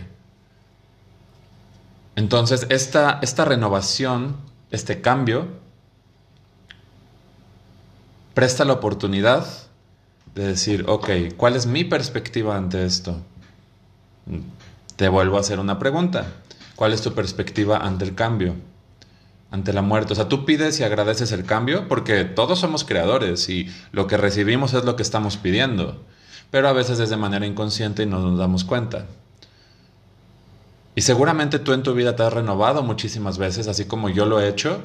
Entonces, 2.15 2.67
esta, 2.69 3.19
esta 3.21 3.45
renovación, 3.45 4.35
este 4.71 4.99
cambio, 4.99 5.47
presta 8.33 8.65
la 8.65 8.73
oportunidad 8.73 9.45
de 10.35 10.47
decir, 10.47 10.85
ok, 10.87 11.09
¿cuál 11.37 11.55
es 11.55 11.65
mi 11.65 11.83
perspectiva 11.83 12.55
ante 12.55 12.85
esto? 12.85 13.21
Te 14.95 15.09
vuelvo 15.09 15.37
a 15.37 15.41
hacer 15.41 15.59
una 15.59 15.79
pregunta. 15.79 16.27
¿Cuál 16.75 16.93
es 16.93 17.01
tu 17.01 17.13
perspectiva 17.13 17.77
ante 17.77 18.05
el 18.05 18.15
cambio? 18.15 18.55
Ante 19.51 19.73
la 19.73 19.81
muerte. 19.81 20.13
O 20.13 20.15
sea, 20.15 20.29
tú 20.29 20.45
pides 20.45 20.79
y 20.79 20.83
agradeces 20.83 21.31
el 21.31 21.45
cambio 21.45 21.87
porque 21.87 22.23
todos 22.23 22.59
somos 22.59 22.83
creadores 22.85 23.49
y 23.49 23.67
lo 23.91 24.07
que 24.07 24.17
recibimos 24.17 24.73
es 24.73 24.85
lo 24.85 24.95
que 24.95 25.03
estamos 25.03 25.37
pidiendo. 25.37 26.03
Pero 26.49 26.67
a 26.67 26.73
veces 26.73 26.99
es 26.99 27.09
de 27.09 27.17
manera 27.17 27.45
inconsciente 27.45 28.03
y 28.03 28.05
no 28.05 28.19
nos 28.19 28.39
damos 28.39 28.63
cuenta. 28.63 29.05
Y 30.95 31.01
seguramente 31.01 31.59
tú 31.59 31.73
en 31.73 31.83
tu 31.83 31.93
vida 31.93 32.15
te 32.15 32.23
has 32.23 32.33
renovado 32.33 32.83
muchísimas 32.83 33.37
veces, 33.37 33.67
así 33.67 33.85
como 33.85 34.09
yo 34.09 34.25
lo 34.25 34.41
he 34.41 34.47
hecho. 34.47 34.81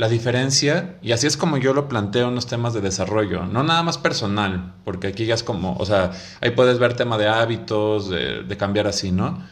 La 0.00 0.08
diferencia, 0.08 0.96
y 1.02 1.12
así 1.12 1.26
es 1.26 1.36
como 1.36 1.58
yo 1.58 1.74
lo 1.74 1.86
planteo 1.86 2.28
en 2.28 2.34
los 2.34 2.46
temas 2.46 2.72
de 2.72 2.80
desarrollo, 2.80 3.44
no 3.44 3.62
nada 3.62 3.82
más 3.82 3.98
personal, 3.98 4.72
porque 4.82 5.08
aquí 5.08 5.26
ya 5.26 5.34
es 5.34 5.42
como, 5.42 5.76
o 5.76 5.84
sea, 5.84 6.12
ahí 6.40 6.52
puedes 6.52 6.78
ver 6.78 6.96
tema 6.96 7.18
de 7.18 7.28
hábitos, 7.28 8.08
de, 8.08 8.56
cambiar 8.56 8.86
así, 8.86 9.12
¿no? 9.12 9.42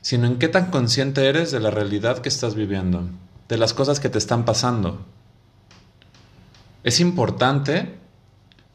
Sino 0.00 0.28
en 0.28 0.38
qué 0.38 0.46
tan 0.46 0.66
consciente 0.66 1.28
eres 1.28 1.50
de 1.50 1.58
la 1.58 1.72
realidad 1.72 2.18
que 2.18 2.28
estás 2.28 2.54
viviendo, 2.54 3.08
de 3.48 3.58
las 3.58 3.74
cosas 3.74 3.98
que 3.98 4.08
te 4.08 4.18
están 4.18 4.44
pasando. 4.44 5.04
Es 6.84 7.00
importante 7.00 7.98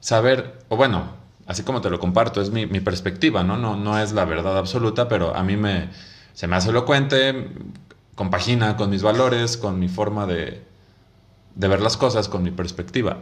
saber, 0.01 0.59
o 0.67 0.75
bueno, 0.75 1.05
así 1.47 1.63
como 1.63 1.79
te 1.79 1.89
lo 1.89 2.01
comparto, 2.01 2.41
es 2.41 2.49
mi, 2.49 2.65
mi 2.65 2.81
perspectiva, 2.81 3.45
¿no? 3.45 3.55
¿no? 3.55 3.77
No 3.77 3.97
es 3.97 4.11
la 4.11 4.25
verdad 4.25 4.57
absoluta, 4.57 5.07
pero 5.07 5.33
a 5.33 5.41
mí 5.41 5.55
me, 5.55 5.89
se 6.33 6.47
me 6.47 6.57
hace 6.57 6.71
elocuente, 6.71 7.49
compagina 8.13 8.75
con 8.75 8.89
mis 8.89 9.03
valores, 9.03 9.55
con 9.55 9.79
mi 9.79 9.87
forma 9.87 10.27
de, 10.27 10.72
de 11.55 11.67
ver 11.67 11.81
las 11.81 11.97
cosas 11.97 12.27
con 12.27 12.43
mi 12.43 12.51
perspectiva. 12.51 13.19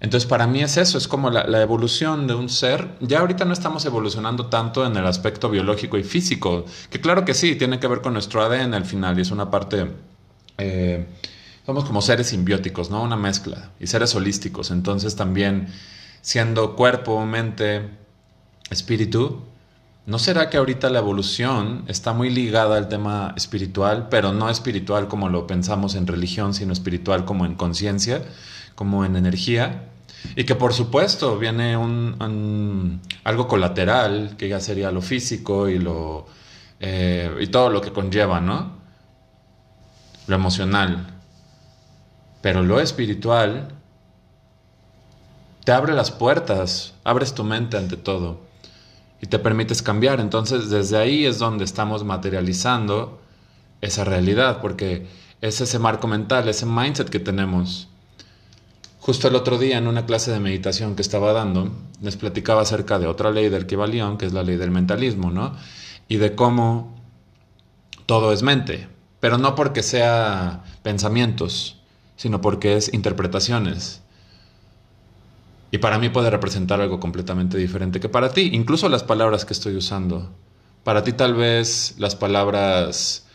Entonces 0.00 0.28
para 0.28 0.48
mí 0.48 0.62
es 0.62 0.76
eso, 0.78 0.98
es 0.98 1.06
como 1.06 1.30
la, 1.30 1.62
evolución 1.62 2.26
de 2.26 2.34
un 2.34 2.48
ser. 2.48 2.96
Ya 3.00 3.20
ahorita 3.20 3.44
no 3.44 3.52
estamos 3.52 3.84
evolucionando 3.86 4.46
tanto 4.46 4.84
en 4.84 4.96
el 4.96 5.06
aspecto 5.06 5.48
biológico 5.48 5.96
y 5.96 6.02
físico, 6.02 6.64
que 6.90 7.00
claro 7.00 7.24
que 7.24 7.34
sí, 7.34 7.54
tiene 7.54 7.78
que 7.78 7.86
ver 7.86 8.00
con 8.00 8.12
nuestro 8.12 8.42
ADN 8.42 8.74
al 8.74 8.84
final 8.84 9.18
y 9.18 9.22
es 9.22 9.30
una 9.30 9.50
parte... 9.50 9.86
Eh, 10.58 11.06
somos 11.64 11.84
como 11.84 12.02
seres 12.02 12.26
simbióticos, 12.26 12.90
¿no? 12.90 13.00
Una 13.00 13.16
mezcla 13.16 13.70
y 13.78 13.86
seres 13.86 14.12
holísticos. 14.16 14.72
Entonces 14.72 15.14
también 15.14 15.68
siendo 16.20 16.74
cuerpo, 16.74 17.24
mente, 17.24 17.88
espíritu, 18.70 19.44
¿No 20.04 20.18
será 20.18 20.50
que 20.50 20.56
ahorita 20.56 20.90
la 20.90 20.98
evolución 20.98 21.84
está 21.86 22.12
muy 22.12 22.28
ligada 22.28 22.76
al 22.76 22.88
tema 22.88 23.34
espiritual, 23.36 24.08
pero 24.10 24.32
no 24.32 24.50
espiritual 24.50 25.06
como 25.06 25.28
lo 25.28 25.46
pensamos 25.46 25.94
en 25.94 26.08
religión, 26.08 26.54
sino 26.54 26.72
espiritual 26.72 27.24
como 27.24 27.46
en 27.46 27.54
conciencia, 27.54 28.24
como 28.74 29.04
en 29.04 29.14
energía? 29.14 29.90
Y 30.34 30.42
que 30.42 30.56
por 30.56 30.72
supuesto 30.72 31.38
viene 31.38 31.76
un, 31.76 33.00
algo 33.22 33.46
colateral, 33.46 34.34
que 34.36 34.48
ya 34.48 34.58
sería 34.58 34.90
lo 34.90 35.02
físico 35.02 35.68
y, 35.68 35.78
lo, 35.78 36.26
eh, 36.80 37.30
y 37.40 37.46
todo 37.46 37.70
lo 37.70 37.80
que 37.80 37.92
conlleva, 37.92 38.40
¿no? 38.40 38.72
Lo 40.26 40.34
emocional. 40.34 41.20
Pero 42.40 42.64
lo 42.64 42.80
espiritual 42.80 43.68
te 45.64 45.70
abre 45.70 45.92
las 45.92 46.10
puertas, 46.10 46.94
abres 47.04 47.34
tu 47.34 47.44
mente 47.44 47.76
ante 47.76 47.96
todo 47.96 48.51
y 49.22 49.28
te 49.28 49.38
permites 49.38 49.80
cambiar. 49.80 50.20
Entonces 50.20 50.68
desde 50.68 50.98
ahí 50.98 51.24
es 51.24 51.38
donde 51.38 51.64
estamos 51.64 52.04
materializando 52.04 53.22
esa 53.80 54.04
realidad, 54.04 54.60
porque 54.60 55.06
es 55.40 55.60
ese 55.60 55.78
marco 55.78 56.08
mental, 56.08 56.48
ese 56.48 56.66
mindset 56.66 57.08
que 57.08 57.20
tenemos. 57.20 57.88
Justo 58.98 59.28
el 59.28 59.36
otro 59.36 59.58
día 59.58 59.78
en 59.78 59.86
una 59.86 60.06
clase 60.06 60.30
de 60.30 60.40
meditación 60.40 60.94
que 60.94 61.02
estaba 61.02 61.32
dando, 61.32 61.72
les 62.00 62.16
platicaba 62.16 62.62
acerca 62.62 62.98
de 62.98 63.06
otra 63.06 63.30
ley 63.30 63.48
del 63.48 63.66
Kibalión, 63.66 64.18
que 64.18 64.26
es 64.26 64.32
la 64.32 64.42
ley 64.42 64.56
del 64.56 64.70
mentalismo, 64.70 65.30
¿no? 65.30 65.56
Y 66.08 66.16
de 66.16 66.34
cómo 66.34 66.94
todo 68.06 68.32
es 68.32 68.42
mente, 68.42 68.88
pero 69.20 69.38
no 69.38 69.54
porque 69.54 69.82
sea 69.82 70.64
pensamientos, 70.82 71.80
sino 72.16 72.40
porque 72.40 72.76
es 72.76 72.92
interpretaciones. 72.92 74.02
Y 75.72 75.78
para 75.78 75.98
mí 75.98 76.10
puede 76.10 76.28
representar 76.28 76.82
algo 76.82 77.00
completamente 77.00 77.56
diferente 77.56 77.98
que 77.98 78.10
para 78.10 78.28
ti, 78.28 78.50
incluso 78.52 78.90
las 78.90 79.02
palabras 79.02 79.46
que 79.46 79.54
estoy 79.54 79.74
usando. 79.74 80.30
Para 80.84 81.02
ti 81.02 81.14
tal 81.14 81.32
vez 81.32 81.94
las 81.96 82.14
palabras 82.14 83.26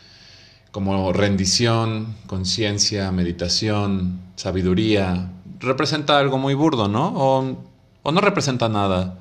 como 0.70 1.12
rendición, 1.12 2.14
conciencia, 2.28 3.10
meditación, 3.10 4.20
sabiduría, 4.36 5.32
representa 5.58 6.16
algo 6.20 6.38
muy 6.38 6.54
burdo, 6.54 6.86
¿no? 6.86 7.12
O, 7.16 7.58
o 8.04 8.12
no 8.12 8.20
representa 8.20 8.68
nada. 8.68 9.18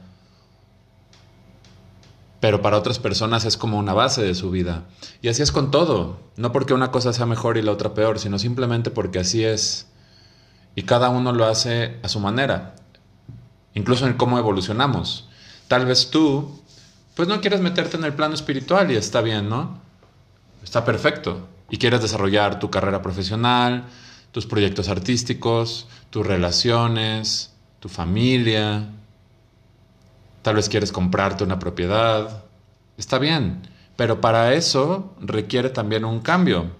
Pero 2.39 2.61
para 2.61 2.77
otras 2.77 2.99
personas 2.99 3.45
es 3.45 3.57
como 3.57 3.79
una 3.79 3.95
base 3.95 4.21
de 4.21 4.35
su 4.35 4.51
vida. 4.51 4.85
Y 5.23 5.29
así 5.29 5.41
es 5.41 5.51
con 5.51 5.71
todo. 5.71 6.19
No 6.35 6.51
porque 6.51 6.75
una 6.75 6.91
cosa 6.91 7.13
sea 7.13 7.25
mejor 7.25 7.57
y 7.57 7.63
la 7.63 7.71
otra 7.71 7.95
peor, 7.95 8.19
sino 8.19 8.37
simplemente 8.37 8.91
porque 8.91 9.17
así 9.17 9.43
es. 9.43 9.87
Y 10.75 10.83
cada 10.83 11.09
uno 11.09 11.31
lo 11.31 11.45
hace 11.45 11.97
a 12.03 12.09
su 12.09 12.19
manera 12.19 12.75
incluso 13.77 14.07
en 14.07 14.13
cómo 14.13 14.39
evolucionamos. 14.39 15.29
Tal 15.67 15.85
vez 15.85 16.09
tú, 16.09 16.59
pues 17.15 17.27
no 17.27 17.39
quieres 17.41 17.61
meterte 17.61 17.95
en 17.95 18.03
el 18.03 18.13
plano 18.13 18.33
espiritual 18.33 18.91
y 18.91 18.95
está 18.95 19.21
bien, 19.21 19.49
¿no? 19.49 19.79
Está 20.63 20.83
perfecto. 20.83 21.47
Y 21.69 21.77
quieres 21.77 22.01
desarrollar 22.01 22.59
tu 22.59 22.71
carrera 22.71 23.03
profesional, 23.03 23.85
tus 24.31 24.47
proyectos 24.47 24.89
artísticos, 24.89 25.87
tus 26.09 26.25
relaciones, 26.25 27.53
tu 27.79 27.87
familia. 27.87 28.89
Tal 30.41 30.55
vez 30.55 30.69
quieres 30.69 30.91
comprarte 30.91 31.43
una 31.43 31.59
propiedad. 31.59 32.45
Está 32.97 33.19
bien. 33.19 33.61
Pero 33.95 34.21
para 34.21 34.53
eso 34.53 35.13
requiere 35.21 35.69
también 35.69 36.03
un 36.03 36.19
cambio. 36.19 36.71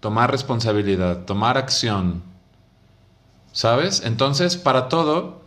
Tomar 0.00 0.30
responsabilidad, 0.30 1.24
tomar 1.26 1.58
acción. 1.58 2.22
¿Sabes? 3.52 4.02
Entonces, 4.04 4.56
para 4.56 4.88
todo 4.88 5.42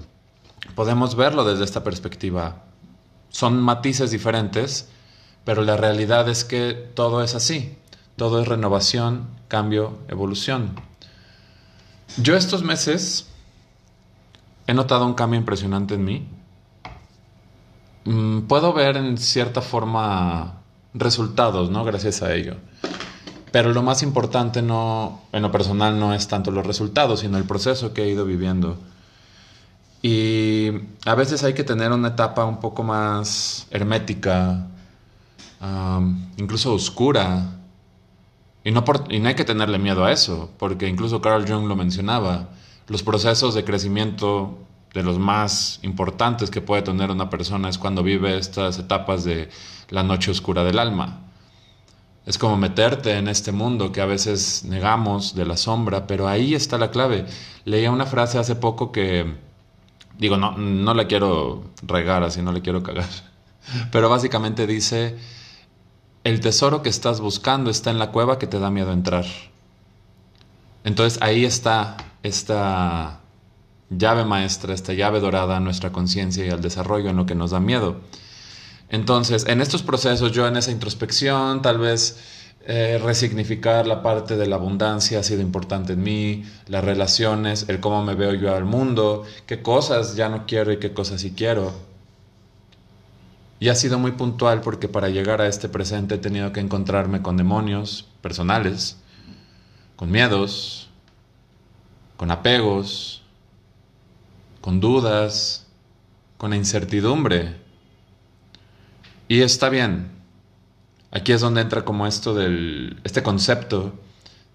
podemos 0.76 1.16
verlo 1.16 1.44
desde 1.44 1.64
esta 1.64 1.84
perspectiva. 1.84 2.64
Son 3.30 3.62
matices 3.62 4.12
diferentes, 4.12 4.90
pero 5.44 5.64
la 5.64 5.78
realidad 5.78 6.30
es 6.30 6.44
que 6.44 6.74
todo 6.74 7.24
es 7.24 7.36
así. 7.36 7.78
Todo 8.16 8.42
es 8.42 8.48
renovación, 8.48 9.28
cambio, 9.48 9.98
evolución. 10.08 10.76
Yo 12.18 12.36
estos 12.36 12.64
meses 12.64 13.28
he 14.68 14.74
notado 14.74 15.06
un 15.06 15.16
cambio 15.16 15.40
impresionante 15.40 15.96
en 15.96 16.06
mí. 16.06 16.28
Mm, 18.06 18.42
puedo 18.42 18.74
ver 18.74 18.98
en 18.98 19.18
cierta 19.18 19.62
forma 19.62 20.62
resultados, 20.94 21.70
¿no? 21.72 21.84
Gracias 21.84 22.22
a 22.22 22.34
ello. 22.36 22.58
Pero 23.52 23.72
lo 23.72 23.84
más 23.84 24.04
importante 24.04 24.62
no, 24.62 25.22
en 25.32 25.42
lo 25.42 25.52
personal 25.52 26.00
no 26.00 26.14
es 26.14 26.28
tanto 26.28 26.52
los 26.52 26.66
resultados, 26.66 27.22
sino 27.22 27.38
el 27.38 27.44
proceso 27.46 27.94
que 27.94 28.04
he 28.04 28.10
ido 28.10 28.26
viviendo. 28.26 28.78
Y 30.02 30.53
a 31.06 31.16
veces 31.16 31.44
hay 31.44 31.54
que 31.54 31.64
tener 31.64 31.92
una 31.92 32.10
etapa 32.10 32.46
un 32.46 32.60
poco 32.60 32.84
más 32.84 33.68
hermética, 33.72 34.68
incluso 36.38 36.74
oscura. 36.74 37.60
Y 38.64 38.72
no, 38.72 38.84
hay 39.26 39.36
que 39.36 39.44
tenerle 39.44 39.78
miedo 39.78 40.06
a 40.06 40.12
eso, 40.12 40.50
porque 40.58 40.88
incluso 40.88 41.22
Carl 41.22 41.46
Jung 41.48 41.68
lo 41.68 41.76
mencionaba. 41.76 42.50
Los 42.88 43.04
procesos 43.04 43.56
de 43.56 43.66
crecimiento 43.66 44.58
de 44.94 45.04
los 45.04 45.20
más 45.20 45.80
importantes 45.82 46.50
que 46.50 46.62
puede 46.62 46.84
tener 46.84 47.12
una 47.12 47.30
persona 47.30 47.68
es 47.68 47.78
cuando 47.78 48.04
vive 48.04 48.38
estas 48.38 48.80
etapas 48.80 49.24
de 49.24 49.50
la 49.90 50.04
noche 50.04 50.32
oscura 50.32 50.64
del 50.64 50.80
alma. 50.80 51.20
Es 52.26 52.38
como 52.38 52.56
meterte 52.56 53.18
en 53.18 53.28
este 53.28 53.52
mundo 53.52 53.92
que 53.92 54.00
a 54.00 54.06
veces 54.06 54.64
negamos 54.64 55.36
de 55.36 55.46
la 55.46 55.58
sombra, 55.58 56.08
pero 56.08 56.28
ahí 56.30 56.54
está 56.56 56.78
la 56.78 56.90
clave. 56.90 57.26
Leía 57.66 57.92
una 57.92 58.06
frase 58.06 58.38
hace 58.38 58.56
poco 58.56 58.94
que 58.94 59.36
Digo, 60.18 60.38
no, 60.38 60.58
no 60.58 60.94
le 60.94 61.08
quiero 61.08 61.64
regar 61.82 62.24
así, 62.24 62.42
no 62.42 62.52
le 62.52 62.62
quiero 62.62 62.84
cagar. 62.84 63.10
Pero 63.92 64.10
básicamente 64.10 64.68
dice, 64.68 65.18
el 66.24 66.40
tesoro 66.40 66.82
que 66.82 66.90
estás 66.90 67.20
buscando 67.20 67.70
está 67.70 67.92
en 67.92 68.00
la 68.00 68.12
cueva 68.12 68.40
que 68.40 68.48
te 68.48 68.60
da 68.60 68.70
miedo 68.70 68.92
entrar. 68.92 69.26
Entonces 70.84 71.22
ahí 71.22 71.46
está 71.46 71.98
esta 72.24 73.20
llave 73.90 74.26
maestra, 74.26 74.74
esta 74.74 74.94
llave 74.94 75.20
dorada 75.20 75.58
a 75.58 75.60
nuestra 75.60 75.92
conciencia 75.92 76.46
y 76.46 76.50
al 76.50 76.62
desarrollo 76.62 77.10
en 77.10 77.18
lo 77.18 77.26
que 77.26 77.36
nos 77.36 77.52
da 77.52 77.60
miedo. 77.60 78.02
Entonces, 78.90 79.46
en 79.48 79.62
estos 79.62 79.82
procesos, 79.82 80.32
yo 80.34 80.48
en 80.48 80.56
esa 80.56 80.72
introspección, 80.72 81.62
tal 81.62 81.80
vez 81.80 82.20
eh, 82.66 82.98
resignificar 83.04 83.86
la 83.86 84.02
parte 84.02 84.38
de 84.38 84.48
la 84.48 84.56
abundancia 84.56 85.20
ha 85.20 85.24
sido 85.24 85.42
importante 85.42 85.94
en 85.94 86.04
mí, 86.04 86.46
las 86.68 86.82
relaciones, 86.82 87.66
el 87.68 87.82
cómo 87.82 88.06
me 88.06 88.16
veo 88.16 88.34
yo 88.34 88.56
al 88.56 88.64
mundo, 88.64 89.26
qué 89.46 89.62
cosas 89.62 90.16
ya 90.16 90.30
no 90.30 90.46
quiero 90.46 90.72
y 90.72 90.78
qué 90.78 90.94
cosas 90.94 91.20
sí 91.20 91.34
quiero. 91.36 91.74
Y 93.60 93.68
ha 93.68 93.76
sido 93.76 94.00
muy 94.00 94.12
puntual 94.14 94.62
porque 94.62 94.88
para 94.88 95.10
llegar 95.10 95.42
a 95.42 95.48
este 95.48 95.68
presente 95.68 96.16
he 96.16 96.20
tenido 96.20 96.54
que 96.54 96.62
encontrarme 96.62 97.22
con 97.22 97.36
demonios 97.36 98.08
personales, 98.22 98.98
con 99.98 100.10
miedos, 100.10 100.90
con 102.16 102.32
apegos, 102.32 103.24
con 104.62 104.80
dudas, 104.80 105.68
con 106.38 106.54
incertidumbre. 106.54 107.58
Y 109.28 109.42
está 109.42 109.68
bien. 109.68 110.13
Aquí 111.16 111.32
es 111.32 111.42
donde 111.42 111.62
entra 111.62 111.86
como 111.86 112.08
esto 112.08 112.34
del, 112.34 113.00
este 113.04 113.22
concepto 113.22 113.94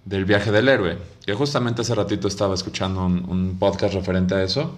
del 0.05 0.25
viaje 0.25 0.51
del 0.51 0.69
héroe, 0.69 0.99
que 1.25 1.33
justamente 1.33 1.83
hace 1.83 1.95
ratito 1.95 2.27
estaba 2.27 2.55
escuchando 2.55 3.07
un, 3.07 3.57
podcast 3.61 3.95
referente 3.95 4.35
a 4.35 4.43
eso, 4.43 4.77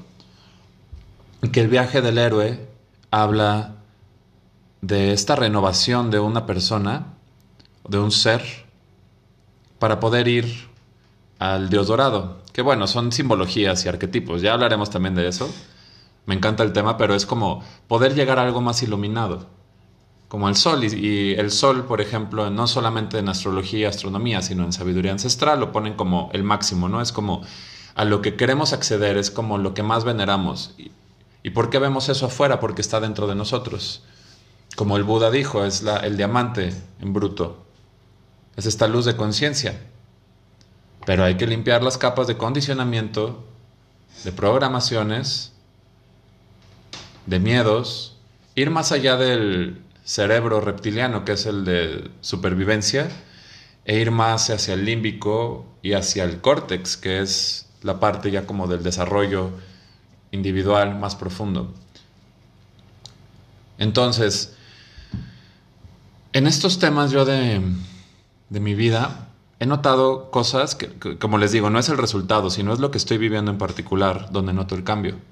que 1.52 1.62
el 1.62 1.68
viaje 1.68 2.02
del 2.02 2.18
héroe 2.18 2.68
habla 3.10 3.76
de 4.82 5.14
esta 5.14 5.36
renovación 5.36 6.10
de 6.10 6.20
una 6.20 6.44
persona, 6.44 7.14
de 7.88 7.98
un 7.98 8.10
ser, 8.12 8.42
para 9.78 10.00
poder 10.00 10.28
ir 10.28 10.68
al 11.38 11.70
Dios 11.70 11.86
dorado. 11.86 12.42
Que 12.52 12.60
bueno, 12.60 12.88
son 12.88 13.10
simbologías 13.10 13.86
y 13.86 13.88
arquetipos, 13.88 14.42
ya 14.42 14.52
hablaremos 14.52 14.90
también 14.90 15.14
de 15.14 15.28
eso. 15.28 15.50
Me 16.26 16.34
encanta 16.34 16.62
el 16.62 16.74
tema, 16.74 16.98
pero 16.98 17.14
es 17.14 17.24
como 17.24 17.64
poder 17.88 18.14
llegar 18.14 18.38
a 18.38 18.42
algo 18.42 18.60
más 18.60 18.82
iluminado, 18.82 19.46
como 20.30 20.48
el 20.48 20.54
sol. 20.54 20.84
Y, 20.84 21.32
el 21.32 21.50
sol, 21.50 21.84
por 21.86 22.00
ejemplo, 22.00 22.48
no 22.50 22.68
solamente 22.68 23.18
en 23.18 23.28
astrología, 23.28 23.88
astronomía, 23.88 24.40
sino 24.42 24.62
en 24.62 24.72
sabiduría 24.72 25.10
ancestral, 25.10 25.58
lo 25.58 25.72
ponen 25.72 25.94
como 25.94 26.30
el 26.32 26.44
máximo, 26.44 26.88
¿no? 26.88 27.02
Es 27.02 27.10
como 27.10 27.42
a 27.96 28.04
lo 28.04 28.22
que 28.22 28.36
queremos 28.36 28.72
acceder, 28.72 29.18
es 29.18 29.32
como 29.32 29.58
lo 29.58 29.74
que 29.74 29.82
más 29.82 30.04
veneramos. 30.04 30.76
¿Y, 30.78 30.92
¿y 31.42 31.50
por 31.50 31.68
qué 31.68 31.80
vemos 31.80 32.08
eso 32.08 32.26
afuera? 32.26 32.60
Porque 32.60 32.80
está 32.80 33.00
dentro 33.00 33.26
de 33.26 33.34
nosotros. 33.34 34.04
Como 34.76 34.96
el 34.96 35.02
Buda 35.02 35.32
dijo, 35.32 35.64
es 35.64 35.82
la, 35.82 35.96
el 35.96 36.16
diamante 36.16 36.72
en 37.00 37.12
bruto. 37.12 37.66
Es 38.54 38.66
esta 38.66 38.86
luz 38.86 39.06
de 39.06 39.16
conciencia. 39.16 39.82
Pero 41.06 41.24
hay 41.24 41.36
que 41.38 41.48
limpiar 41.48 41.82
las 41.82 41.98
capas 41.98 42.28
de 42.28 42.36
condicionamiento, 42.36 43.42
de 44.22 44.30
programaciones, 44.30 45.54
de 47.26 47.40
miedos, 47.40 48.16
ir 48.54 48.70
más 48.70 48.92
allá 48.92 49.16
del 49.16 49.89
cerebro 50.10 50.60
reptiliano, 50.60 51.24
que 51.24 51.32
es 51.32 51.46
el 51.46 51.64
de 51.64 52.10
supervivencia, 52.20 53.08
e 53.84 54.00
ir 54.00 54.10
más 54.10 54.50
hacia 54.50 54.74
el 54.74 54.84
límbico 54.84 55.66
y 55.82 55.92
hacia 55.92 56.24
el 56.24 56.40
córtex, 56.40 56.96
que 56.96 57.20
es 57.20 57.68
la 57.82 58.00
parte 58.00 58.32
ya 58.32 58.44
como 58.44 58.66
del 58.66 58.82
desarrollo 58.82 59.52
individual 60.32 60.98
más 60.98 61.14
profundo. 61.14 61.72
Entonces, 63.78 64.56
en 66.32 66.48
estos 66.48 66.80
temas 66.80 67.12
yo 67.12 67.24
de, 67.24 67.62
de 68.48 68.60
mi 68.60 68.74
vida, 68.74 69.28
he 69.60 69.66
notado 69.66 70.32
cosas 70.32 70.74
que, 70.74 71.18
como 71.20 71.38
les 71.38 71.52
digo, 71.52 71.70
no 71.70 71.78
es 71.78 71.88
el 71.88 71.98
resultado, 71.98 72.50
sino 72.50 72.72
es 72.72 72.80
lo 72.80 72.90
que 72.90 72.98
estoy 72.98 73.16
viviendo 73.16 73.52
en 73.52 73.58
particular 73.58 74.32
donde 74.32 74.54
noto 74.54 74.74
el 74.74 74.82
cambio. 74.82 75.29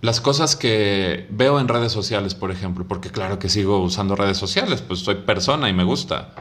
Las 0.00 0.20
cosas 0.20 0.56
que 0.56 1.26
veo 1.30 1.60
en 1.60 1.68
redes 1.68 1.92
sociales, 1.92 2.34
por 2.34 2.50
ejemplo, 2.50 2.86
porque 2.88 3.10
claro 3.10 3.38
que 3.38 3.48
sigo 3.48 3.82
usando 3.82 4.16
redes 4.16 4.38
sociales, 4.38 4.80
pues 4.80 5.00
soy 5.00 5.16
persona 5.16 5.68
y 5.68 5.74
me 5.74 5.84
gusta. 5.84 6.34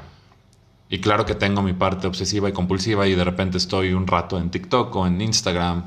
Y 0.90 1.00
claro 1.00 1.26
que 1.26 1.36
tengo 1.36 1.62
mi 1.62 1.74
parte 1.74 2.08
obsesiva 2.08 2.50
y 2.50 2.54
compulsiva 2.54 3.08
y 3.08 3.16
de 3.16 3.24
repente 3.24 3.58
estoy 3.58 3.94
un 3.94 4.08
rato 4.08 4.38
en 4.38 4.50
TikTok 4.50 4.96
o 4.96 5.06
en 5.06 5.22
Instagram 5.22 5.86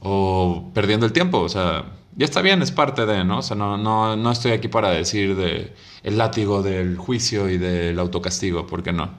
o 0.00 0.70
perdiendo 0.74 1.06
el 1.06 1.12
tiempo, 1.12 1.40
o 1.40 1.48
sea, 1.48 1.84
ya 2.16 2.24
está 2.24 2.42
bien, 2.42 2.62
es 2.62 2.72
parte 2.72 3.06
de, 3.06 3.24
¿no? 3.24 3.38
O 3.38 3.42
sea, 3.42 3.56
no, 3.56 3.76
no, 3.76 4.16
no 4.16 4.30
estoy 4.32 4.52
aquí 4.52 4.68
para 4.68 4.90
decir 4.90 5.36
de 5.36 5.74
el 6.02 6.18
látigo 6.18 6.62
del 6.62 6.96
juicio 6.96 7.48
y 7.48 7.58
del 7.58 7.98
autocastigo, 7.98 8.66
porque 8.66 8.92
no. 8.92 9.10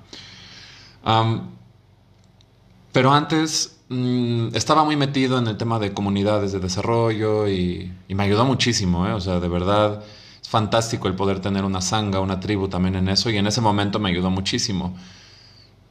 pero 2.91 3.13
antes 3.13 3.80
mm, 3.91 4.55
estaba 4.55 4.83
muy 4.83 4.95
metido 4.95 5.37
en 5.37 5.47
el 5.47 5.57
tema 5.57 5.77
de 5.79 5.93
comunidades 5.93 6.51
de 6.51 6.59
desarrollo 6.59 7.47
y, 7.47 7.91
me 8.09 8.23
ayudó 8.23 8.45
muchísimo, 8.45 9.07
¿eh? 9.07 9.13
O 9.13 9.19
sea, 9.19 9.39
de 9.39 9.47
verdad 9.47 10.03
es 10.41 10.49
fantástico 10.49 11.07
el 11.07 11.15
poder 11.15 11.39
tener 11.39 11.65
una 11.65 11.81
sanga, 11.81 12.19
una 12.19 12.39
tribu 12.39 12.67
también 12.67 12.95
en 12.95 13.09
eso 13.09 13.29
y 13.29 13.37
en 13.37 13.47
ese 13.47 13.61
momento 13.61 13.99
me 13.99 14.09
ayudó 14.09 14.29
muchísimo. 14.29 14.95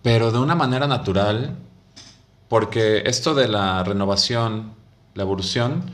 Pero 0.02 0.32
de 0.32 0.38
una 0.38 0.54
manera 0.54 0.86
natural, 0.86 1.58
porque 2.48 3.02
esto 3.06 3.34
de 3.34 3.48
la 3.48 3.84
renovación, 3.84 4.74
la 5.14 5.22
evolución, 5.22 5.84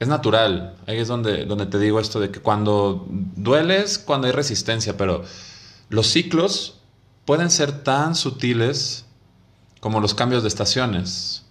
es 0.00 0.08
natural. 0.08 0.76
Ahí 0.86 0.98
es 0.98 1.08
donde, 1.08 1.44
donde 1.44 1.66
te 1.66 1.78
digo 1.78 2.00
esto 2.00 2.20
de 2.20 2.30
que 2.30 2.40
cuando 2.40 3.06
dueles, 3.08 3.98
cuando 3.98 4.26
hay 4.26 4.32
resistencia, 4.32 4.96
pero 4.96 5.24
los 5.88 6.06
ciclos 6.08 6.80
pueden 7.24 7.50
ser 7.50 7.84
tan 7.84 8.14
sutiles 8.14 9.06
como 9.80 10.00
los 10.00 10.14
cambios 10.14 10.42
de 10.42 10.48
estaciones. 10.48 11.44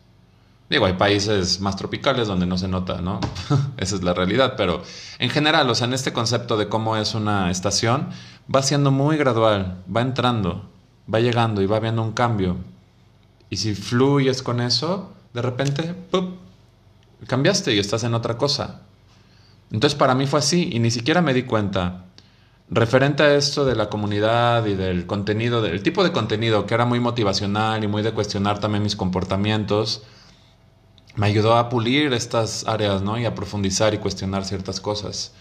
Digo, 0.70 0.86
hay 0.86 0.94
países 0.94 1.60
más 1.60 1.76
tropicales 1.76 2.28
donde 2.28 2.46
no 2.46 2.58
se 2.58 2.68
nota, 2.68 3.02
¿no? 3.02 3.20
Esa 3.78 3.96
es 3.96 4.04
la 4.04 4.14
realidad, 4.14 4.54
pero 4.56 4.84
en 5.18 5.30
general, 5.32 5.70
o 5.70 5.76
sea, 5.76 5.88
en 5.88 5.94
este 5.94 6.14
concepto 6.14 6.58
de 6.58 6.70
cómo 6.70 6.96
es 6.96 7.16
una 7.16 7.50
estación, 7.50 8.10
va 8.54 8.62
siendo 8.62 8.92
muy 8.92 9.18
gradual, 9.18 9.84
va 9.94 10.02
entrando, 10.02 10.70
va 11.12 11.20
llegando 11.20 11.62
y 11.62 11.66
va 11.66 11.78
habiendo 11.78 12.04
un 12.04 12.12
cambio. 12.12 12.58
Y 13.50 13.58
si 13.58 13.74
fluyes 13.74 14.44
con 14.44 14.62
eso, 14.62 15.12
de 15.34 15.42
repente, 15.42 15.96
¡pup! 16.12 16.38
cambiaste 17.28 17.74
y 17.74 17.80
estás 17.80 18.04
en 18.04 18.14
otra 18.14 18.38
cosa. 18.38 18.82
Entonces 19.72 19.98
para 19.98 20.16
mí 20.16 20.26
fue 20.26 20.40
así 20.40 20.70
y 20.72 20.80
ni 20.80 20.92
siquiera 20.92 21.22
me 21.22 21.34
di 21.34 21.44
cuenta. 21.44 22.06
Referente 22.72 23.24
a 23.24 23.34
esto 23.34 23.66
de 23.66 23.76
la 23.76 23.90
comunidad 23.90 24.68
y 24.68 24.76
del 24.76 25.08
contenido, 25.08 25.60
del 25.64 25.82
tipo 25.82 26.04
de 26.04 26.12
contenido 26.12 26.68
que 26.68 26.76
era 26.76 26.86
muy 26.86 27.00
motivacional 27.00 27.84
y 27.84 27.88
muy 27.88 28.04
de 28.04 28.12
cuestionar 28.12 28.60
también 28.60 28.84
mis 28.84 28.96
comportamientos, 28.96 30.04
me 31.16 31.26
ayudó 31.26 31.58
a 31.58 31.68
pulir 31.70 32.14
estas 32.14 32.68
áreas, 32.68 33.02
¿no? 33.02 33.18
Y 33.18 33.26
a 33.26 33.34
profundizar 33.34 33.96
y 33.96 33.98
cuestionar 33.98 34.46
ciertas 34.46 34.80
cosas. 34.80 35.34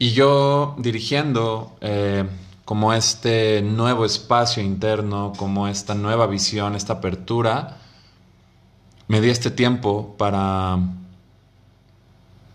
Y 0.00 0.10
yo 0.10 0.74
dirigiendo 0.78 1.76
eh, 1.80 2.24
como 2.64 2.92
este 2.92 3.62
nuevo 3.62 4.04
espacio 4.04 4.64
interno, 4.64 5.34
como 5.36 5.68
esta 5.68 5.94
nueva 5.94 6.26
visión, 6.26 6.74
esta 6.74 6.94
apertura, 6.94 7.76
me 9.06 9.20
di 9.20 9.30
este 9.30 9.52
tiempo 9.52 10.16
para 10.18 10.76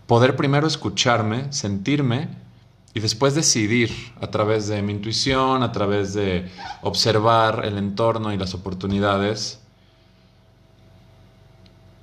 poder 0.06 0.36
primero 0.36 0.66
escucharme, 0.66 1.50
sentirme 1.54 2.47
y 2.98 3.00
después 3.00 3.36
decidir 3.36 3.92
a 4.20 4.26
través 4.26 4.66
de 4.66 4.82
mi 4.82 4.90
intuición, 4.90 5.62
a 5.62 5.70
través 5.70 6.14
de 6.14 6.50
observar 6.82 7.62
el 7.64 7.78
entorno 7.78 8.32
y 8.32 8.36
las 8.36 8.54
oportunidades, 8.54 9.60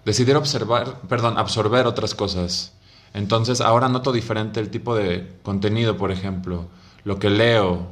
decidir 0.05 0.37
observar, 0.37 1.01
perdón, 1.09 1.37
absorber 1.37 1.85
otras 1.85 2.15
cosas. 2.15 2.71
Entonces 3.13 3.59
ahora 3.59 3.89
noto 3.89 4.13
diferente 4.13 4.61
el 4.61 4.69
tipo 4.69 4.95
de 4.95 5.37
contenido, 5.43 5.97
por 5.97 6.11
ejemplo, 6.11 6.69
lo 7.03 7.19
que 7.19 7.29
leo, 7.29 7.89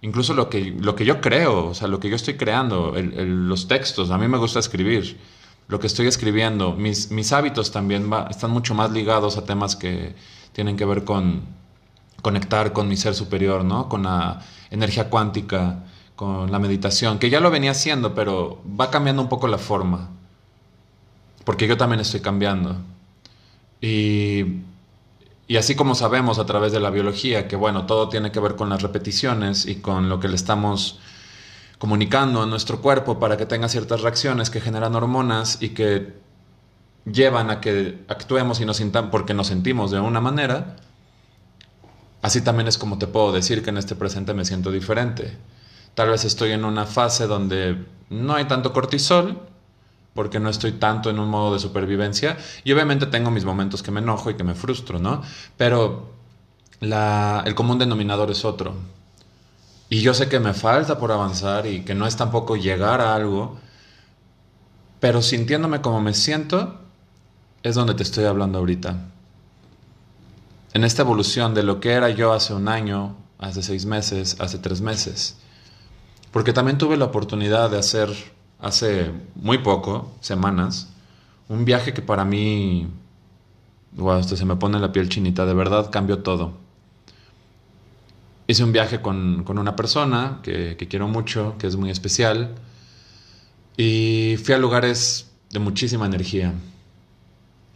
incluso 0.00 0.32
lo 0.32 0.48
que, 0.48 0.74
lo 0.80 0.96
que 0.96 1.04
yo 1.04 1.20
creo, 1.20 1.66
o 1.66 1.74
sea, 1.74 1.88
lo 1.88 2.00
que 2.00 2.08
yo 2.08 2.16
estoy 2.16 2.38
creando, 2.38 2.94
los 2.96 3.68
textos, 3.68 4.10
a 4.10 4.16
mí 4.16 4.28
me 4.28 4.38
gusta 4.38 4.60
escribir 4.60 5.20
lo 5.68 5.78
que 5.78 5.88
estoy 5.88 6.06
escribiendo, 6.06 6.72
mis, 6.72 7.10
mis 7.10 7.34
hábitos 7.34 7.70
también 7.70 8.10
están 8.30 8.50
mucho 8.50 8.74
más 8.74 8.92
ligados 8.92 9.36
a 9.36 9.44
temas 9.44 9.76
que 9.76 10.14
tienen 10.54 10.78
que 10.78 10.86
ver 10.86 11.04
con 11.04 11.62
conectar 12.24 12.72
con 12.72 12.88
mi 12.88 12.96
ser 12.96 13.14
superior, 13.14 13.64
¿no? 13.64 13.90
Con 13.90 14.04
la 14.04 14.40
energía 14.70 15.10
cuántica, 15.10 15.84
con 16.16 16.50
la 16.50 16.58
meditación, 16.58 17.18
que 17.18 17.28
ya 17.28 17.38
lo 17.38 17.50
venía 17.50 17.72
haciendo, 17.72 18.14
pero 18.14 18.62
va 18.80 18.90
cambiando 18.90 19.20
un 19.20 19.28
poco 19.28 19.46
la 19.46 19.58
forma, 19.58 20.08
porque 21.44 21.68
yo 21.68 21.76
también 21.76 22.00
estoy 22.00 22.20
cambiando. 22.20 22.78
Y, 23.82 24.62
y 25.46 25.56
así 25.58 25.74
como 25.74 25.94
sabemos 25.94 26.38
a 26.38 26.46
través 26.46 26.72
de 26.72 26.80
la 26.80 26.88
biología 26.88 27.46
que, 27.46 27.56
bueno, 27.56 27.84
todo 27.84 28.08
tiene 28.08 28.32
que 28.32 28.40
ver 28.40 28.56
con 28.56 28.70
las 28.70 28.80
repeticiones 28.80 29.66
y 29.66 29.76
con 29.76 30.08
lo 30.08 30.18
que 30.18 30.28
le 30.28 30.36
estamos 30.36 31.00
comunicando 31.78 32.42
a 32.42 32.46
nuestro 32.46 32.80
cuerpo 32.80 33.18
para 33.18 33.36
que 33.36 33.44
tenga 33.44 33.68
ciertas 33.68 34.00
reacciones 34.00 34.48
que 34.48 34.62
generan 34.62 34.94
hormonas 34.94 35.58
y 35.60 35.70
que 35.70 36.14
llevan 37.04 37.50
a 37.50 37.60
que 37.60 38.02
actuemos 38.08 38.62
y 38.62 38.64
nos 38.64 38.78
sintamos 38.78 39.10
porque 39.10 39.34
nos 39.34 39.48
sentimos 39.48 39.90
de 39.90 40.00
una 40.00 40.22
manera, 40.22 40.76
así 42.24 42.40
también 42.40 42.66
es 42.68 42.78
como 42.78 42.96
te 42.96 43.06
puedo 43.06 43.32
decir 43.32 43.62
que 43.62 43.68
en 43.68 43.76
este 43.76 43.94
presente 43.94 44.32
me 44.32 44.46
siento 44.46 44.70
diferente. 44.70 45.36
Tal 45.94 46.08
vez 46.08 46.24
estoy 46.24 46.52
en 46.52 46.64
una 46.64 46.86
fase 46.86 47.26
donde 47.26 47.84
no 48.08 48.34
hay 48.34 48.46
tanto 48.46 48.72
cortisol, 48.72 49.42
porque 50.14 50.40
no 50.40 50.48
estoy 50.48 50.72
tanto 50.72 51.10
en 51.10 51.18
un 51.18 51.28
modo 51.28 51.52
de 51.52 51.60
supervivencia. 51.60 52.38
Y 52.64 52.72
obviamente 52.72 53.04
tengo 53.04 53.30
mis 53.30 53.44
momentos 53.44 53.82
que 53.82 53.90
me 53.90 54.00
enojo 54.00 54.30
y 54.30 54.36
que 54.36 54.42
me 54.42 54.54
frustro, 54.54 54.98
¿no? 54.98 55.20
Pero 55.58 56.14
el 56.80 57.54
común 57.54 57.78
denominador 57.78 58.30
es 58.30 58.46
otro. 58.46 58.74
Y 59.90 60.00
yo 60.00 60.14
sé 60.14 60.30
que 60.30 60.40
me 60.40 60.54
falta 60.54 60.98
por 60.98 61.12
avanzar 61.12 61.66
y 61.66 61.84
que 61.84 61.94
no 61.94 62.06
es 62.06 62.16
tampoco 62.16 62.56
llegar 62.56 63.02
a 63.02 63.14
algo, 63.14 63.58
pero 64.98 65.20
sintiéndome 65.20 65.82
como 65.82 66.00
me 66.00 66.14
siento, 66.14 66.80
es 67.62 67.74
donde 67.74 67.92
te 67.92 68.02
estoy 68.02 68.24
hablando 68.24 68.60
ahorita. 68.60 69.10
En 70.74 70.82
esta 70.82 71.02
evolución 71.02 71.54
de 71.54 71.62
lo 71.62 71.78
que 71.78 71.92
era 71.92 72.10
yo 72.10 72.32
hace 72.32 72.52
un 72.52 72.66
año, 72.66 73.16
hace 73.38 73.62
seis 73.62 73.86
meses, 73.86 74.36
hace 74.40 74.58
tres 74.58 74.80
meses. 74.80 75.36
Porque 76.32 76.52
también 76.52 76.78
tuve 76.78 76.96
la 76.96 77.04
oportunidad 77.04 77.70
de 77.70 77.78
hacer 77.78 78.10
hace 78.58 79.12
muy 79.36 79.58
poco, 79.58 80.10
semanas, 80.20 80.88
un 81.48 81.64
viaje 81.64 81.94
que 81.94 82.02
para 82.02 82.24
mí, 82.24 82.88
wow, 83.92 84.18
esto 84.18 84.36
se 84.36 84.44
me 84.44 84.56
pone 84.56 84.80
la 84.80 84.90
piel 84.90 85.08
chinita, 85.08 85.46
de 85.46 85.54
verdad 85.54 85.90
cambió 85.92 86.24
todo. 86.24 86.54
Hice 88.48 88.64
un 88.64 88.72
viaje 88.72 89.00
con, 89.00 89.44
una 89.48 89.76
persona 89.76 90.40
que, 90.42 90.76
que 90.76 90.88
quiero 90.88 91.06
mucho, 91.06 91.54
que 91.56 91.68
es 91.68 91.76
muy 91.76 91.90
especial, 91.90 92.56
y 93.76 94.36
fui 94.42 94.54
a 94.54 94.58
lugares 94.58 95.30
de 95.50 95.60
muchísima 95.60 96.06
energía, 96.06 96.52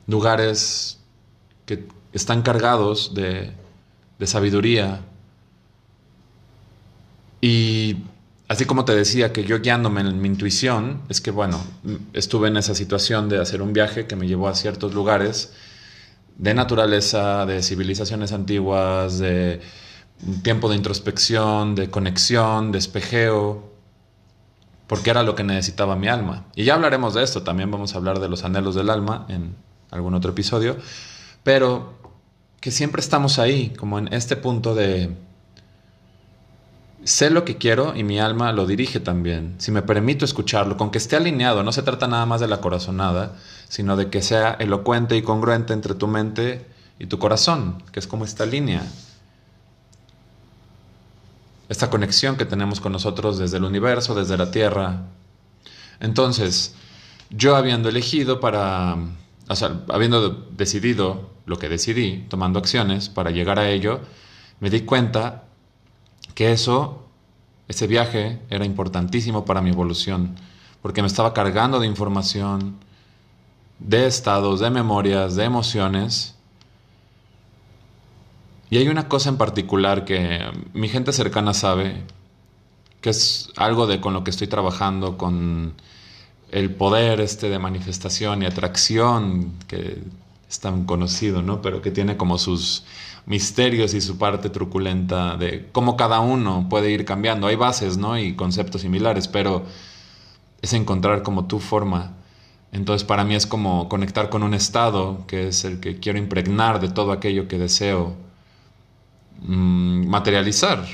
lugares 0.08 0.98
que 1.64 1.87
están 2.18 2.42
cargados 2.42 3.14
de, 3.14 3.52
sabiduría, 4.26 5.00
y 7.40 7.96
así 8.48 8.64
como 8.64 8.85
te 8.85 8.94
decía 8.94 9.33
que 9.33 9.44
yo 9.44 9.61
guiándome 9.61 10.00
en 10.00 10.20
mi 10.20 10.28
intuición, 10.28 11.02
es 11.09 11.20
que 11.20 11.31
bueno, 11.31 11.61
estuve 12.12 12.48
en 12.48 12.57
esa 12.57 12.74
situación 12.74 13.28
de 13.28 13.40
hacer 13.40 13.62
un 13.62 13.72
viaje 13.72 14.07
que 14.07 14.16
me 14.16 14.26
llevó 14.26 14.48
a 14.48 14.54
ciertos 14.54 14.92
lugares 14.92 15.52
de 16.37 16.54
naturaleza, 16.54 17.46
de 17.46 17.62
civilizaciones 17.62 18.33
antiguas, 18.33 19.18
de 19.18 19.61
tiempo 20.42 20.68
de 20.68 20.76
introspección, 20.76 21.74
de 21.74 21.90
conexión, 21.90 22.72
de 22.72 22.78
espejeo, 22.78 23.72
porque 24.88 25.11
era 25.11 25.22
lo 25.22 25.35
que 25.35 25.44
necesitaba 25.44 25.96
mi 25.96 26.09
alma. 26.09 26.46
Y 26.57 26.64
ya 26.64 26.74
hablaremos 26.74 27.14
de 27.14 27.22
esto, 27.22 27.42
también 27.42 27.70
vamos 27.70 27.94
a 27.94 27.98
hablar 27.98 28.18
de 28.18 28.28
los 28.28 28.44
anhelos 28.44 28.74
del 28.74 28.90
alma 28.90 29.26
en 29.28 29.54
algún 29.90 30.14
otro 30.14 30.33
episodio, 30.33 30.76
pero 31.42 31.97
que 32.60 32.70
siempre 32.70 33.00
estamos 33.00 33.38
ahí, 33.38 33.70
como 33.70 33.98
en 33.98 34.12
este 34.12 34.36
punto 34.36 34.74
de 34.74 35.14
sé 37.04 37.30
lo 37.30 37.44
que 37.44 37.56
quiero 37.56 37.96
y 37.96 38.04
mi 38.04 38.18
alma 38.18 38.52
lo 38.52 38.66
dirige 38.66 39.00
también. 39.00 39.54
Si 39.58 39.70
me 39.70 39.82
permito 39.82 40.24
escucharlo, 40.24 40.76
con 40.76 40.90
que 40.90 40.98
esté 40.98 41.16
alineado, 41.16 41.62
no 41.62 41.72
se 41.72 41.82
trata 41.82 42.06
nada 42.06 42.26
más 42.26 42.40
de 42.40 42.48
la 42.48 42.60
corazonada, 42.60 43.36
sino 43.68 43.96
de 43.96 44.10
que 44.10 44.22
sea 44.22 44.56
elocuente 44.58 45.16
y 45.16 45.22
congruente 45.22 45.72
entre 45.72 45.94
tu 45.94 46.06
mente 46.06 46.66
y 46.98 47.06
tu 47.06 47.18
corazón, 47.18 47.82
que 47.92 48.00
es 48.00 48.06
como 48.06 48.24
esta 48.24 48.44
línea. 48.44 48.82
Esta 51.68 51.90
conexión 51.90 52.36
que 52.36 52.44
tenemos 52.44 52.80
con 52.80 52.92
nosotros 52.92 53.38
desde 53.38 53.58
el 53.58 53.64
universo, 53.64 54.14
desde 54.14 54.36
la 54.36 54.50
Tierra. 54.50 55.02
Entonces, 56.00 56.74
yo 57.30 57.56
habiendo 57.56 57.88
elegido 57.88 58.40
para, 58.40 58.96
o 59.48 59.56
sea, 59.56 59.80
habiendo 59.88 60.30
decidido 60.30 61.27
lo 61.48 61.58
que 61.58 61.68
decidí, 61.68 62.26
tomando 62.28 62.58
acciones 62.58 63.08
para 63.08 63.30
llegar 63.30 63.58
a 63.58 63.68
ello, 63.70 64.00
me 64.61 64.70
di 64.70 64.82
cuenta 64.82 65.44
que 66.34 66.52
eso, 66.52 67.06
ese 67.66 67.87
viaje 67.87 68.40
era 68.50 68.64
importantísimo 68.64 69.44
para 69.44 69.62
mi 69.62 69.70
evolución, 69.70 70.37
porque 70.82 71.00
me 71.00 71.08
estaba 71.08 71.32
cargando 71.32 71.80
de 71.80 71.87
información, 71.87 72.76
de 73.78 74.06
estados, 74.06 74.61
de 74.61 74.70
memorias, 74.70 75.37
de 75.37 75.44
emociones. 75.44 76.34
Y 78.70 78.76
hay 78.76 78.88
una 78.88 79.08
cosa 79.08 79.30
en 79.30 79.38
particular 79.38 80.04
que 80.04 80.40
mi 80.74 80.88
gente 80.88 81.12
cercana 81.12 81.54
sabe, 81.54 82.04
que 83.00 83.11
es 83.11 83.50
algo 83.56 83.87
de 83.87 84.00
con 84.00 84.12
lo 84.12 84.22
que 84.22 84.30
estoy 84.30 84.48
trabajando, 84.48 85.16
con 85.16 85.74
el 86.50 86.74
poder 86.74 87.20
este 87.20 87.48
de 87.48 87.58
manifestación 87.58 88.42
y 88.42 88.46
atracción 88.46 89.54
que 89.66 90.02
es 90.48 90.61
tan 90.61 90.84
conocido, 90.84 91.42
¿no? 91.42 91.61
Pero 91.61 91.82
que 91.82 91.90
tiene 91.90 92.16
como 92.16 92.38
sus 92.38 92.84
misterios 93.26 93.92
y 93.92 94.00
su 94.00 94.16
parte 94.16 94.48
truculenta 94.48 95.37
de 95.37 95.68
cómo 95.72 95.96
cada 95.96 96.20
uno 96.20 96.66
puede 96.70 96.90
ir 96.90 97.04
cambiando. 97.04 97.46
Hay 97.46 97.56
bases, 97.56 97.98
¿no? 97.98 98.18
Y 98.18 98.34
conceptos 98.34 98.80
similares, 98.80 99.28
pero 99.28 99.64
es 100.62 100.72
encontrar 100.72 101.22
como 101.22 101.46
tu 101.46 101.58
forma. 101.58 102.14
Entonces 102.72 103.06
para 103.06 103.24
mí 103.24 103.34
es 103.34 103.46
como 103.46 103.88
conectar 103.88 104.30
con 104.30 104.42
un 104.42 104.54
estado 104.54 105.26
que 105.26 105.48
es 105.48 105.64
el 105.64 105.80
que 105.80 106.00
quiero 106.00 106.18
impregnar 106.18 106.80
de 106.80 106.88
todo 106.88 107.12
aquello 107.12 107.48
que 107.48 107.58
deseo 107.58 108.16
mm, 109.42 110.06
materializar. 110.08 110.84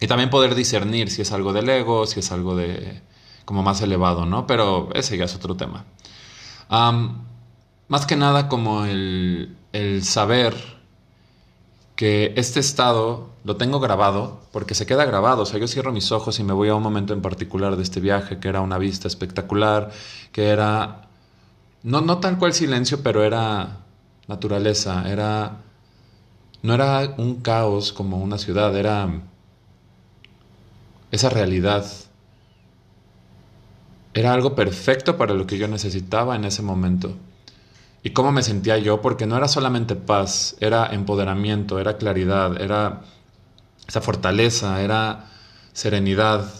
Y 0.00 0.06
también 0.06 0.30
poder 0.30 0.54
discernir 0.54 1.10
si 1.10 1.22
es 1.22 1.32
algo 1.32 1.52
del 1.52 1.68
ego, 1.68 2.06
si 2.06 2.20
es 2.20 2.32
algo 2.32 2.56
de 2.56 3.00
como 3.44 3.62
más 3.62 3.80
elevado, 3.82 4.26
¿no? 4.26 4.46
Pero 4.46 4.90
ese 4.94 5.16
ya 5.16 5.24
es 5.24 5.34
otro 5.34 5.56
tema. 5.56 5.84
Más 7.88 8.06
que 8.06 8.16
nada 8.16 8.48
como 8.48 8.84
el, 8.84 9.56
el 9.72 10.04
saber 10.04 10.54
que 11.96 12.32
este 12.36 12.60
estado 12.60 13.30
lo 13.44 13.56
tengo 13.56 13.80
grabado 13.80 14.40
porque 14.52 14.74
se 14.74 14.86
queda 14.86 15.04
grabado. 15.04 15.42
O 15.42 15.46
sea, 15.46 15.58
yo 15.60 15.68
cierro 15.68 15.92
mis 15.92 16.12
ojos 16.12 16.38
y 16.38 16.44
me 16.44 16.52
voy 16.52 16.68
a 16.68 16.74
un 16.74 16.82
momento 16.82 17.12
en 17.12 17.22
particular 17.22 17.76
de 17.76 17.82
este 17.82 18.00
viaje 18.00 18.38
que 18.38 18.48
era 18.48 18.60
una 18.60 18.78
vista 18.78 19.08
espectacular, 19.08 19.90
que 20.32 20.48
era 20.48 21.08
no, 21.82 22.00
no 22.00 22.18
tal 22.18 22.38
cual 22.38 22.54
silencio, 22.54 23.02
pero 23.02 23.24
era 23.24 23.78
naturaleza, 24.28 25.10
era 25.10 25.58
no 26.62 26.74
era 26.74 27.14
un 27.18 27.40
caos 27.40 27.92
como 27.92 28.18
una 28.18 28.38
ciudad, 28.38 28.76
era 28.76 29.22
esa 31.10 31.28
realidad. 31.28 31.86
Era 34.14 34.32
algo 34.32 34.54
perfecto 34.54 35.16
para 35.16 35.34
lo 35.34 35.46
que 35.46 35.58
yo 35.58 35.68
necesitaba 35.68 36.36
en 36.36 36.44
ese 36.44 36.62
momento 36.62 37.16
y 38.02 38.10
cómo 38.10 38.32
me 38.32 38.42
sentía 38.42 38.78
yo, 38.78 39.00
porque 39.00 39.26
no 39.26 39.36
era 39.36 39.48
solamente 39.48 39.94
paz, 39.94 40.56
era 40.60 40.86
empoderamiento, 40.92 41.78
era 41.78 41.96
claridad, 41.96 42.60
era 42.60 43.02
esa 43.86 44.00
fortaleza, 44.00 44.82
era 44.82 45.30
serenidad, 45.72 46.52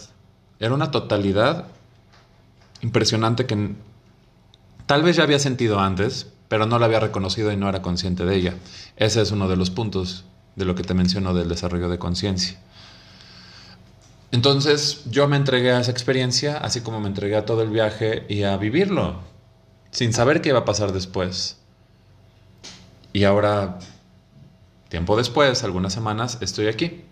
era 0.59 0.73
una 0.73 0.91
totalidad 0.91 1.67
impresionante 2.81 3.45
que 3.45 3.75
tal 4.85 5.03
vez 5.03 5.17
ya 5.17 5.23
había 5.23 5.39
sentido 5.39 5.79
antes, 5.79 6.31
pero 6.47 6.65
no 6.65 6.79
la 6.79 6.85
había 6.85 6.99
reconocido 6.99 7.51
y 7.51 7.57
no 7.57 7.67
era 7.67 7.81
consciente 7.81 8.25
de 8.25 8.35
ella. 8.35 8.53
Ese 8.95 9.21
es 9.21 9.31
uno 9.31 9.47
de 9.49 9.57
los 9.57 9.69
puntos 9.69 10.25
de 10.55 10.65
lo 10.65 10.75
que 10.75 10.83
te 10.83 10.93
menciono 10.93 11.33
del 11.33 11.49
desarrollo 11.49 11.89
de 11.89 11.99
conciencia. 11.99 12.59
Entonces 14.31 15.03
yo 15.09 15.27
me 15.27 15.37
entregué 15.37 15.71
a 15.71 15.79
esa 15.79 15.91
experiencia, 15.91 16.57
así 16.57 16.81
como 16.81 16.99
me 16.99 17.07
entregué 17.07 17.35
a 17.35 17.45
todo 17.45 17.61
el 17.61 17.69
viaje 17.69 18.25
y 18.29 18.43
a 18.43 18.57
vivirlo, 18.57 19.32
sin 19.93 20.11
saber 20.11 20.41
qué 20.41 20.49
iba 20.49 20.59
a 20.59 20.65
pasar 20.65 20.91
después. 20.91 21.57
Y 23.13 23.23
ahora, 23.23 23.77
tiempo 24.89 25.15
después, 25.15 25.63
algunas 25.63 25.93
semanas, 25.93 26.39
estoy 26.41 26.67
aquí, 26.67 27.05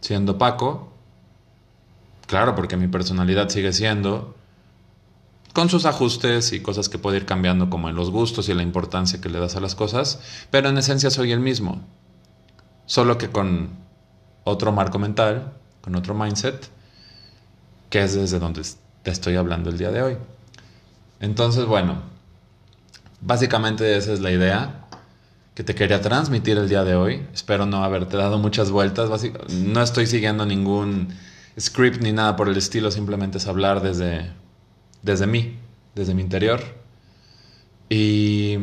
siendo 0.00 0.36
Paco. 0.36 0.92
Claro, 2.26 2.56
porque 2.56 2.76
mi 2.76 2.88
personalidad 2.88 3.48
sigue 3.48 3.72
siendo, 3.72 4.34
con 5.54 5.70
sus 5.70 5.86
ajustes 5.86 6.52
y 6.52 6.60
cosas 6.60 6.88
que 6.88 6.98
puede 6.98 7.18
ir 7.18 7.24
cambiando 7.24 7.70
como 7.70 7.88
en 7.88 7.94
los 7.94 8.10
gustos 8.10 8.48
y 8.48 8.54
la 8.54 8.62
importancia 8.62 9.20
que 9.20 9.28
le 9.28 9.38
das 9.38 9.56
a 9.56 9.60
las 9.60 9.76
cosas, 9.76 10.20
pero 10.50 10.68
en 10.68 10.76
esencia 10.76 11.10
soy 11.10 11.32
el 11.32 11.40
mismo, 11.40 11.80
solo 12.84 13.16
que 13.16 13.30
con 13.30 13.70
otro 14.44 14.72
marco 14.72 14.98
mental, 14.98 15.54
con 15.80 15.94
otro 15.94 16.14
mindset, 16.14 16.68
que 17.90 18.02
es 18.02 18.14
desde 18.14 18.40
donde 18.40 18.62
te 19.04 19.10
estoy 19.10 19.36
hablando 19.36 19.70
el 19.70 19.78
día 19.78 19.90
de 19.90 20.02
hoy. 20.02 20.16
Entonces, 21.20 21.66
bueno, 21.66 22.02
básicamente 23.20 23.96
esa 23.96 24.12
es 24.12 24.20
la 24.20 24.30
idea 24.30 24.86
que 25.54 25.64
te 25.64 25.74
quería 25.74 26.00
transmitir 26.00 26.56
el 26.56 26.68
día 26.68 26.84
de 26.84 26.94
hoy. 26.94 27.26
Espero 27.34 27.66
no 27.66 27.82
haberte 27.82 28.16
dado 28.16 28.38
muchas 28.38 28.70
vueltas. 28.70 29.10
No 29.50 29.82
estoy 29.82 30.06
siguiendo 30.06 30.46
ningún 30.46 31.08
script 31.58 32.00
ni 32.00 32.12
nada 32.12 32.36
por 32.36 32.48
el 32.48 32.56
estilo, 32.56 32.92
simplemente 32.92 33.38
es 33.38 33.46
hablar 33.48 33.82
desde, 33.82 34.30
desde 35.02 35.26
mí, 35.26 35.58
desde 35.96 36.14
mi 36.14 36.22
interior. 36.22 36.62
Y 37.88 38.58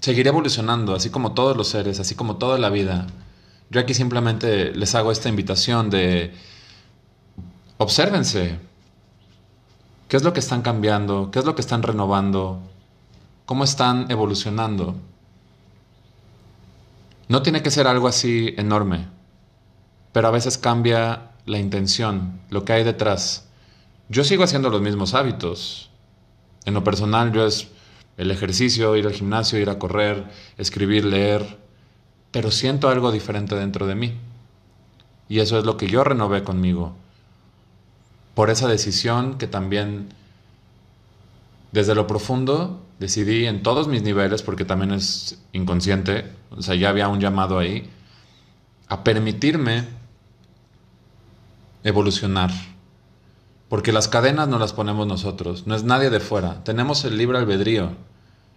seguiré 0.00 0.30
evolucionando, 0.30 0.94
así 0.94 1.10
como 1.10 1.34
todos 1.34 1.56
los 1.56 1.68
seres, 1.68 2.00
así 2.00 2.16
como 2.16 2.36
toda 2.36 2.58
la 2.58 2.70
vida. 2.70 3.06
Yo 3.70 3.80
aquí 3.80 3.94
simplemente 3.94 4.72
les 4.74 4.94
hago 4.96 5.12
esta 5.12 5.28
invitación 5.28 5.90
de 5.90 6.32
obsérvense, 7.76 8.58
¿Qué 10.08 10.16
es 10.16 10.22
lo 10.22 10.32
que 10.32 10.40
están 10.40 10.62
cambiando? 10.62 11.30
¿Qué 11.30 11.38
es 11.38 11.44
lo 11.44 11.54
que 11.54 11.60
están 11.60 11.82
renovando? 11.82 12.60
¿Cómo 13.44 13.62
están 13.62 14.10
evolucionando? 14.10 14.94
No 17.28 17.42
tiene 17.42 17.62
que 17.62 17.70
ser 17.70 17.86
algo 17.86 18.08
así 18.08 18.54
enorme, 18.56 19.06
pero 20.12 20.28
a 20.28 20.30
veces 20.30 20.56
cambia 20.56 21.32
la 21.44 21.58
intención, 21.58 22.40
lo 22.48 22.64
que 22.64 22.72
hay 22.72 22.84
detrás. 22.84 23.48
Yo 24.08 24.24
sigo 24.24 24.44
haciendo 24.44 24.70
los 24.70 24.80
mismos 24.80 25.12
hábitos. 25.12 25.90
En 26.64 26.72
lo 26.72 26.82
personal 26.82 27.30
yo 27.32 27.46
es 27.46 27.68
el 28.16 28.30
ejercicio, 28.30 28.96
ir 28.96 29.06
al 29.06 29.12
gimnasio, 29.12 29.58
ir 29.58 29.68
a 29.68 29.78
correr, 29.78 30.24
escribir, 30.56 31.04
leer, 31.04 31.58
pero 32.30 32.50
siento 32.50 32.88
algo 32.88 33.12
diferente 33.12 33.54
dentro 33.56 33.86
de 33.86 33.94
mí. 33.94 34.16
Y 35.28 35.40
eso 35.40 35.58
es 35.58 35.66
lo 35.66 35.76
que 35.76 35.86
yo 35.86 36.02
renové 36.02 36.44
conmigo. 36.44 36.94
Por 38.38 38.50
esa 38.50 38.68
decisión 38.68 39.36
que 39.36 39.48
también 39.48 40.10
desde 41.72 41.96
lo 41.96 42.06
profundo 42.06 42.80
decidí 43.00 43.46
en 43.46 43.64
todos 43.64 43.88
mis 43.88 44.04
niveles, 44.04 44.44
porque 44.44 44.64
también 44.64 44.92
es 44.92 45.40
inconsciente, 45.52 46.30
o 46.52 46.62
sea, 46.62 46.76
ya 46.76 46.90
había 46.90 47.08
un 47.08 47.18
llamado 47.18 47.58
ahí, 47.58 47.90
a 48.86 49.02
permitirme 49.02 49.86
evolucionar. 51.82 52.52
Porque 53.68 53.90
las 53.90 54.06
cadenas 54.06 54.46
no 54.46 54.60
las 54.60 54.72
ponemos 54.72 55.08
nosotros, 55.08 55.66
no 55.66 55.74
es 55.74 55.82
nadie 55.82 56.08
de 56.08 56.20
fuera. 56.20 56.62
Tenemos 56.62 57.04
el 57.04 57.18
libre 57.18 57.38
albedrío 57.38 57.96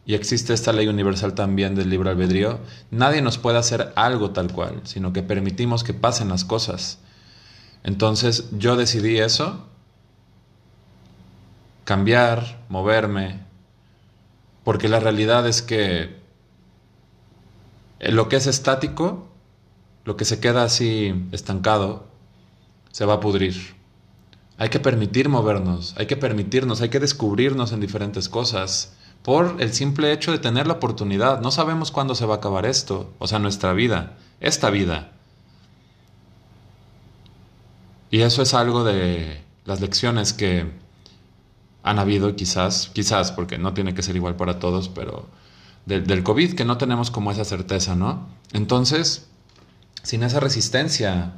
y 0.05 0.13
existe 0.13 0.53
esta 0.53 0.73
ley 0.73 0.89
universal 0.89 1.33
también 1.33 1.73
del 1.73 1.89
libre 1.89 2.11
albedrío. 2.11 2.59
Nadie 2.91 3.23
nos 3.23 3.39
puede 3.39 3.57
hacer 3.57 3.93
algo 3.95 4.29
tal 4.29 4.53
cual, 4.53 4.81
sino 4.83 5.11
que 5.11 5.23
permitimos 5.23 5.83
que 5.83 5.95
pasen 5.95 6.29
las 6.29 6.45
cosas. 6.45 6.99
Entonces 7.83 8.45
yo 8.51 8.75
decidí 8.75 9.17
eso, 9.17 9.70
cambiar, 11.83 12.63
moverme, 12.69 13.39
porque 14.63 14.89
la 14.89 14.99
realidad 14.99 15.47
es 15.47 15.61
que 15.61 16.21
lo 17.99 18.29
que 18.29 18.37
es 18.37 18.47
estático, 18.47 19.27
lo 20.05 20.17
que 20.17 20.25
se 20.25 20.39
queda 20.39 20.63
así 20.63 21.27
estancado, 21.31 22.07
se 22.91 23.05
va 23.05 23.15
a 23.15 23.19
pudrir. 23.19 23.75
Hay 24.57 24.69
que 24.69 24.79
permitir 24.79 25.29
movernos, 25.29 25.95
hay 25.97 26.05
que 26.05 26.17
permitirnos, 26.17 26.81
hay 26.81 26.89
que 26.89 26.99
descubrirnos 26.99 27.71
en 27.71 27.79
diferentes 27.79 28.29
cosas 28.29 28.93
por 29.23 29.57
el 29.59 29.73
simple 29.73 30.11
hecho 30.11 30.31
de 30.31 30.39
tener 30.39 30.67
la 30.67 30.73
oportunidad. 30.73 31.41
No 31.41 31.51
sabemos 31.51 31.91
cuándo 31.91 32.15
se 32.15 32.25
va 32.25 32.35
a 32.35 32.37
acabar 32.37 32.65
esto, 32.65 33.11
o 33.19 33.27
sea, 33.27 33.39
nuestra 33.39 33.73
vida, 33.73 34.17
esta 34.39 34.69
vida. 34.69 35.11
Y 38.09 38.21
eso 38.21 38.41
es 38.41 38.53
algo 38.53 38.83
de 38.83 39.41
las 39.65 39.79
lecciones 39.79 40.33
que 40.33 40.69
han 41.83 41.99
habido 41.99 42.35
quizás, 42.35 42.89
quizás, 42.93 43.31
porque 43.31 43.57
no 43.57 43.73
tiene 43.73 43.93
que 43.93 44.03
ser 44.03 44.15
igual 44.15 44.35
para 44.35 44.59
todos, 44.59 44.89
pero 44.89 45.27
del 45.85 46.23
COVID, 46.23 46.53
que 46.53 46.63
no 46.63 46.77
tenemos 46.77 47.09
como 47.09 47.31
esa 47.31 47.43
certeza, 47.43 47.95
¿no? 47.95 48.27
Entonces, 48.53 49.27
sin 50.03 50.23
esa 50.23 50.39
resistencia 50.39 51.33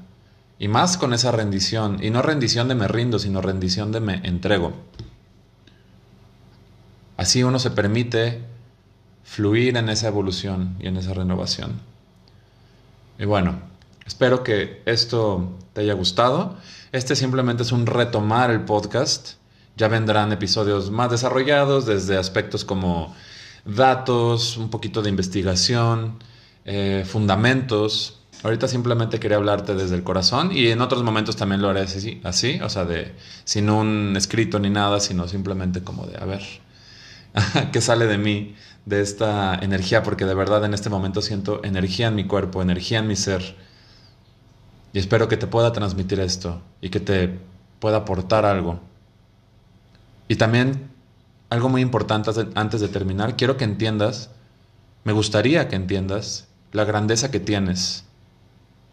y 0.59 0.67
más 0.67 0.97
con 0.97 1.13
esa 1.13 1.31
rendición, 1.31 2.03
y 2.03 2.09
no 2.09 2.21
rendición 2.21 2.67
de 2.67 2.75
me 2.75 2.87
rindo, 2.87 3.19
sino 3.19 3.41
rendición 3.41 3.91
de 3.91 4.01
me 4.01 4.15
entrego. 4.27 4.73
Así 7.17 7.43
uno 7.43 7.59
se 7.59 7.71
permite 7.71 8.41
fluir 9.23 9.77
en 9.77 9.89
esa 9.89 10.07
evolución 10.07 10.75
y 10.79 10.87
en 10.87 10.97
esa 10.97 11.13
renovación. 11.13 11.79
Y 13.17 13.25
bueno, 13.25 13.59
espero 14.05 14.43
que 14.43 14.81
esto 14.85 15.57
te 15.73 15.81
haya 15.81 15.93
gustado. 15.93 16.57
Este 16.91 17.15
simplemente 17.15 17.63
es 17.63 17.71
un 17.71 17.85
retomar 17.85 18.51
el 18.51 18.61
podcast 18.61 19.35
ya 19.75 19.87
vendrán 19.87 20.31
episodios 20.31 20.91
más 20.91 21.09
desarrollados 21.11 21.85
desde 21.85 22.17
aspectos 22.17 22.63
como 22.65 23.15
datos, 23.65 24.57
un 24.57 24.69
poquito 24.69 25.01
de 25.01 25.09
investigación, 25.09 26.19
eh, 26.65 27.05
fundamentos. 27.07 28.19
Ahorita 28.43 28.67
simplemente 28.67 29.19
quería 29.19 29.37
hablarte 29.37 29.73
desde 29.73 29.95
el 29.95 30.03
corazón 30.03 30.51
y 30.53 30.67
en 30.67 30.81
otros 30.81 31.03
momentos 31.03 31.35
también 31.35 31.61
lo 31.61 31.69
haré 31.69 31.81
así, 31.81 32.19
así, 32.23 32.59
o 32.61 32.69
sea, 32.69 32.85
de 32.85 33.13
sin 33.45 33.69
un 33.69 34.15
escrito 34.17 34.59
ni 34.59 34.69
nada, 34.69 34.99
sino 34.99 35.27
simplemente 35.27 35.83
como 35.83 36.05
de, 36.05 36.17
a 36.17 36.25
ver, 36.25 36.43
¿qué 37.71 37.81
sale 37.81 38.05
de 38.05 38.17
mí, 38.17 38.55
de 38.85 39.01
esta 39.01 39.55
energía? 39.55 40.03
Porque 40.03 40.25
de 40.25 40.33
verdad 40.35 40.65
en 40.65 40.73
este 40.73 40.89
momento 40.89 41.21
siento 41.21 41.61
energía 41.63 42.07
en 42.07 42.15
mi 42.15 42.25
cuerpo, 42.25 42.61
energía 42.61 42.99
en 42.99 43.07
mi 43.07 43.15
ser. 43.15 43.55
Y 44.91 44.99
espero 44.99 45.27
que 45.27 45.37
te 45.37 45.47
pueda 45.47 45.71
transmitir 45.71 46.19
esto 46.19 46.61
y 46.81 46.89
que 46.89 46.99
te 46.99 47.39
pueda 47.79 47.97
aportar 47.97 48.45
algo. 48.45 48.79
Y 50.33 50.35
también 50.35 50.89
algo 51.51 51.69
muy 51.69 51.83
importante 51.83 52.31
antes 52.55 52.81
de 52.81 52.87
terminar, 52.87 53.37
quiero 53.37 53.55
que 53.55 53.65
entiendas, 53.65 54.31
me 55.03 55.13
gustaría 55.13 55.67
que 55.67 55.75
entiendas 55.75 56.47
la 56.71 56.85
grandeza 56.85 57.29
que 57.29 57.39
tienes, 57.39 58.05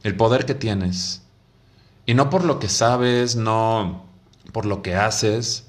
el 0.03 0.19
poder 0.19 0.45
que 0.45 0.55
tienes. 0.55 1.23
Y 2.05 2.13
no 2.13 2.29
por 2.29 2.45
lo 2.45 2.59
que 2.59 2.69
sabes, 2.69 3.37
no 3.37 4.05
por 4.53 4.67
lo 4.67 4.83
que 4.83 4.97
haces, 4.97 5.65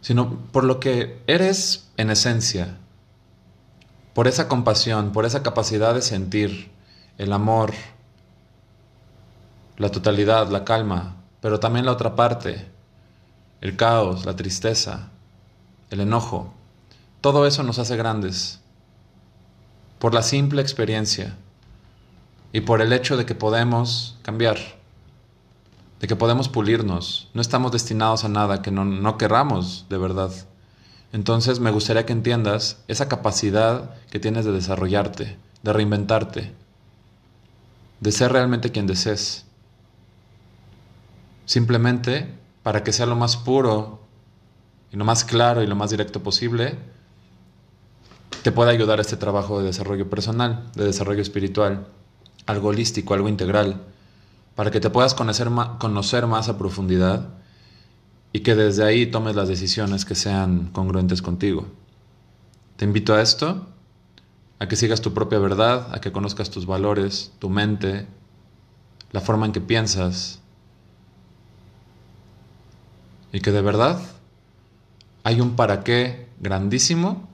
sino 0.00 0.38
por 0.52 0.62
lo 0.62 0.78
que 0.78 1.20
eres 1.26 1.90
en 1.96 2.10
esencia, 2.10 2.78
por 4.12 4.28
esa 4.28 4.46
compasión, 4.46 5.10
por 5.10 5.24
esa 5.24 5.42
capacidad 5.42 5.94
de 5.94 6.02
sentir 6.02 6.70
el 7.18 7.32
amor, 7.32 7.72
la 9.78 9.88
totalidad, 9.88 10.48
la 10.48 10.64
calma, 10.64 11.16
pero 11.40 11.58
también 11.58 11.86
la 11.86 11.90
otra 11.90 12.14
parte, 12.14 12.72
el 13.60 13.76
caos, 13.76 14.26
la 14.26 14.36
tristeza, 14.36 15.10
el 15.90 16.00
enojo, 16.00 16.52
todo 17.20 17.46
eso 17.46 17.62
nos 17.62 17.78
hace 17.78 17.96
grandes 17.96 18.60
por 19.98 20.12
la 20.12 20.22
simple 20.22 20.60
experiencia 20.60 21.38
y 22.52 22.60
por 22.60 22.82
el 22.82 22.92
hecho 22.92 23.16
de 23.16 23.24
que 23.24 23.34
podemos 23.34 24.18
cambiar, 24.22 24.58
de 26.00 26.06
que 26.06 26.16
podemos 26.16 26.50
pulirnos. 26.50 27.30
No 27.32 27.40
estamos 27.40 27.72
destinados 27.72 28.24
a 28.24 28.28
nada 28.28 28.60
que 28.60 28.70
no, 28.70 28.84
no 28.84 29.16
querramos 29.16 29.86
de 29.88 29.96
verdad. 29.96 30.30
Entonces 31.14 31.60
me 31.60 31.70
gustaría 31.70 32.04
que 32.04 32.12
entiendas 32.12 32.84
esa 32.86 33.08
capacidad 33.08 33.94
que 34.10 34.20
tienes 34.20 34.44
de 34.44 34.52
desarrollarte, 34.52 35.38
de 35.62 35.72
reinventarte, 35.72 36.52
de 38.00 38.12
ser 38.12 38.32
realmente 38.32 38.72
quien 38.72 38.86
desees. 38.86 39.46
Simplemente 41.46 42.34
para 42.64 42.82
que 42.82 42.92
sea 42.92 43.06
lo 43.06 43.14
más 43.14 43.36
puro 43.36 44.00
y 44.90 44.96
lo 44.96 45.04
más 45.04 45.24
claro 45.24 45.62
y 45.62 45.68
lo 45.68 45.76
más 45.76 45.90
directo 45.90 46.22
posible, 46.22 46.76
te 48.42 48.50
pueda 48.50 48.70
ayudar 48.70 48.98
este 49.00 49.16
trabajo 49.16 49.60
de 49.60 49.66
desarrollo 49.66 50.10
personal, 50.10 50.70
de 50.74 50.84
desarrollo 50.84 51.22
espiritual, 51.22 51.86
algo 52.46 52.68
holístico, 52.68 53.14
algo 53.14 53.28
integral, 53.28 53.82
para 54.56 54.70
que 54.70 54.80
te 54.80 54.90
puedas 54.90 55.14
conocer, 55.14 55.48
conocer 55.78 56.26
más 56.26 56.48
a 56.48 56.56
profundidad 56.56 57.28
y 58.32 58.40
que 58.40 58.54
desde 58.54 58.84
ahí 58.84 59.06
tomes 59.06 59.36
las 59.36 59.48
decisiones 59.48 60.06
que 60.06 60.14
sean 60.14 60.70
congruentes 60.72 61.20
contigo. 61.20 61.66
Te 62.76 62.86
invito 62.86 63.14
a 63.14 63.20
esto, 63.20 63.66
a 64.58 64.68
que 64.68 64.76
sigas 64.76 65.02
tu 65.02 65.12
propia 65.12 65.38
verdad, 65.38 65.88
a 65.92 66.00
que 66.00 66.12
conozcas 66.12 66.50
tus 66.50 66.64
valores, 66.64 67.32
tu 67.38 67.50
mente, 67.50 68.06
la 69.12 69.20
forma 69.20 69.44
en 69.44 69.52
que 69.52 69.60
piensas, 69.60 70.40
y 73.34 73.40
que 73.40 73.50
de 73.50 73.62
verdad 73.62 74.00
hay 75.24 75.40
un 75.40 75.56
para 75.56 75.82
qué 75.82 76.28
grandísimo 76.38 77.28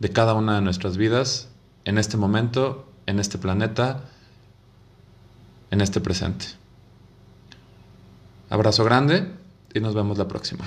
de 0.00 0.10
cada 0.10 0.34
una 0.34 0.56
de 0.56 0.60
nuestras 0.60 0.96
vidas 0.96 1.48
en 1.84 1.98
este 1.98 2.16
momento, 2.16 2.84
en 3.06 3.20
este 3.20 3.38
planeta, 3.38 4.00
en 5.70 5.82
este 5.82 6.00
presente. 6.00 6.46
Abrazo 8.50 8.84
grande 8.84 9.30
y 9.72 9.78
nos 9.78 9.94
vemos 9.94 10.18
la 10.18 10.26
próxima. 10.26 10.64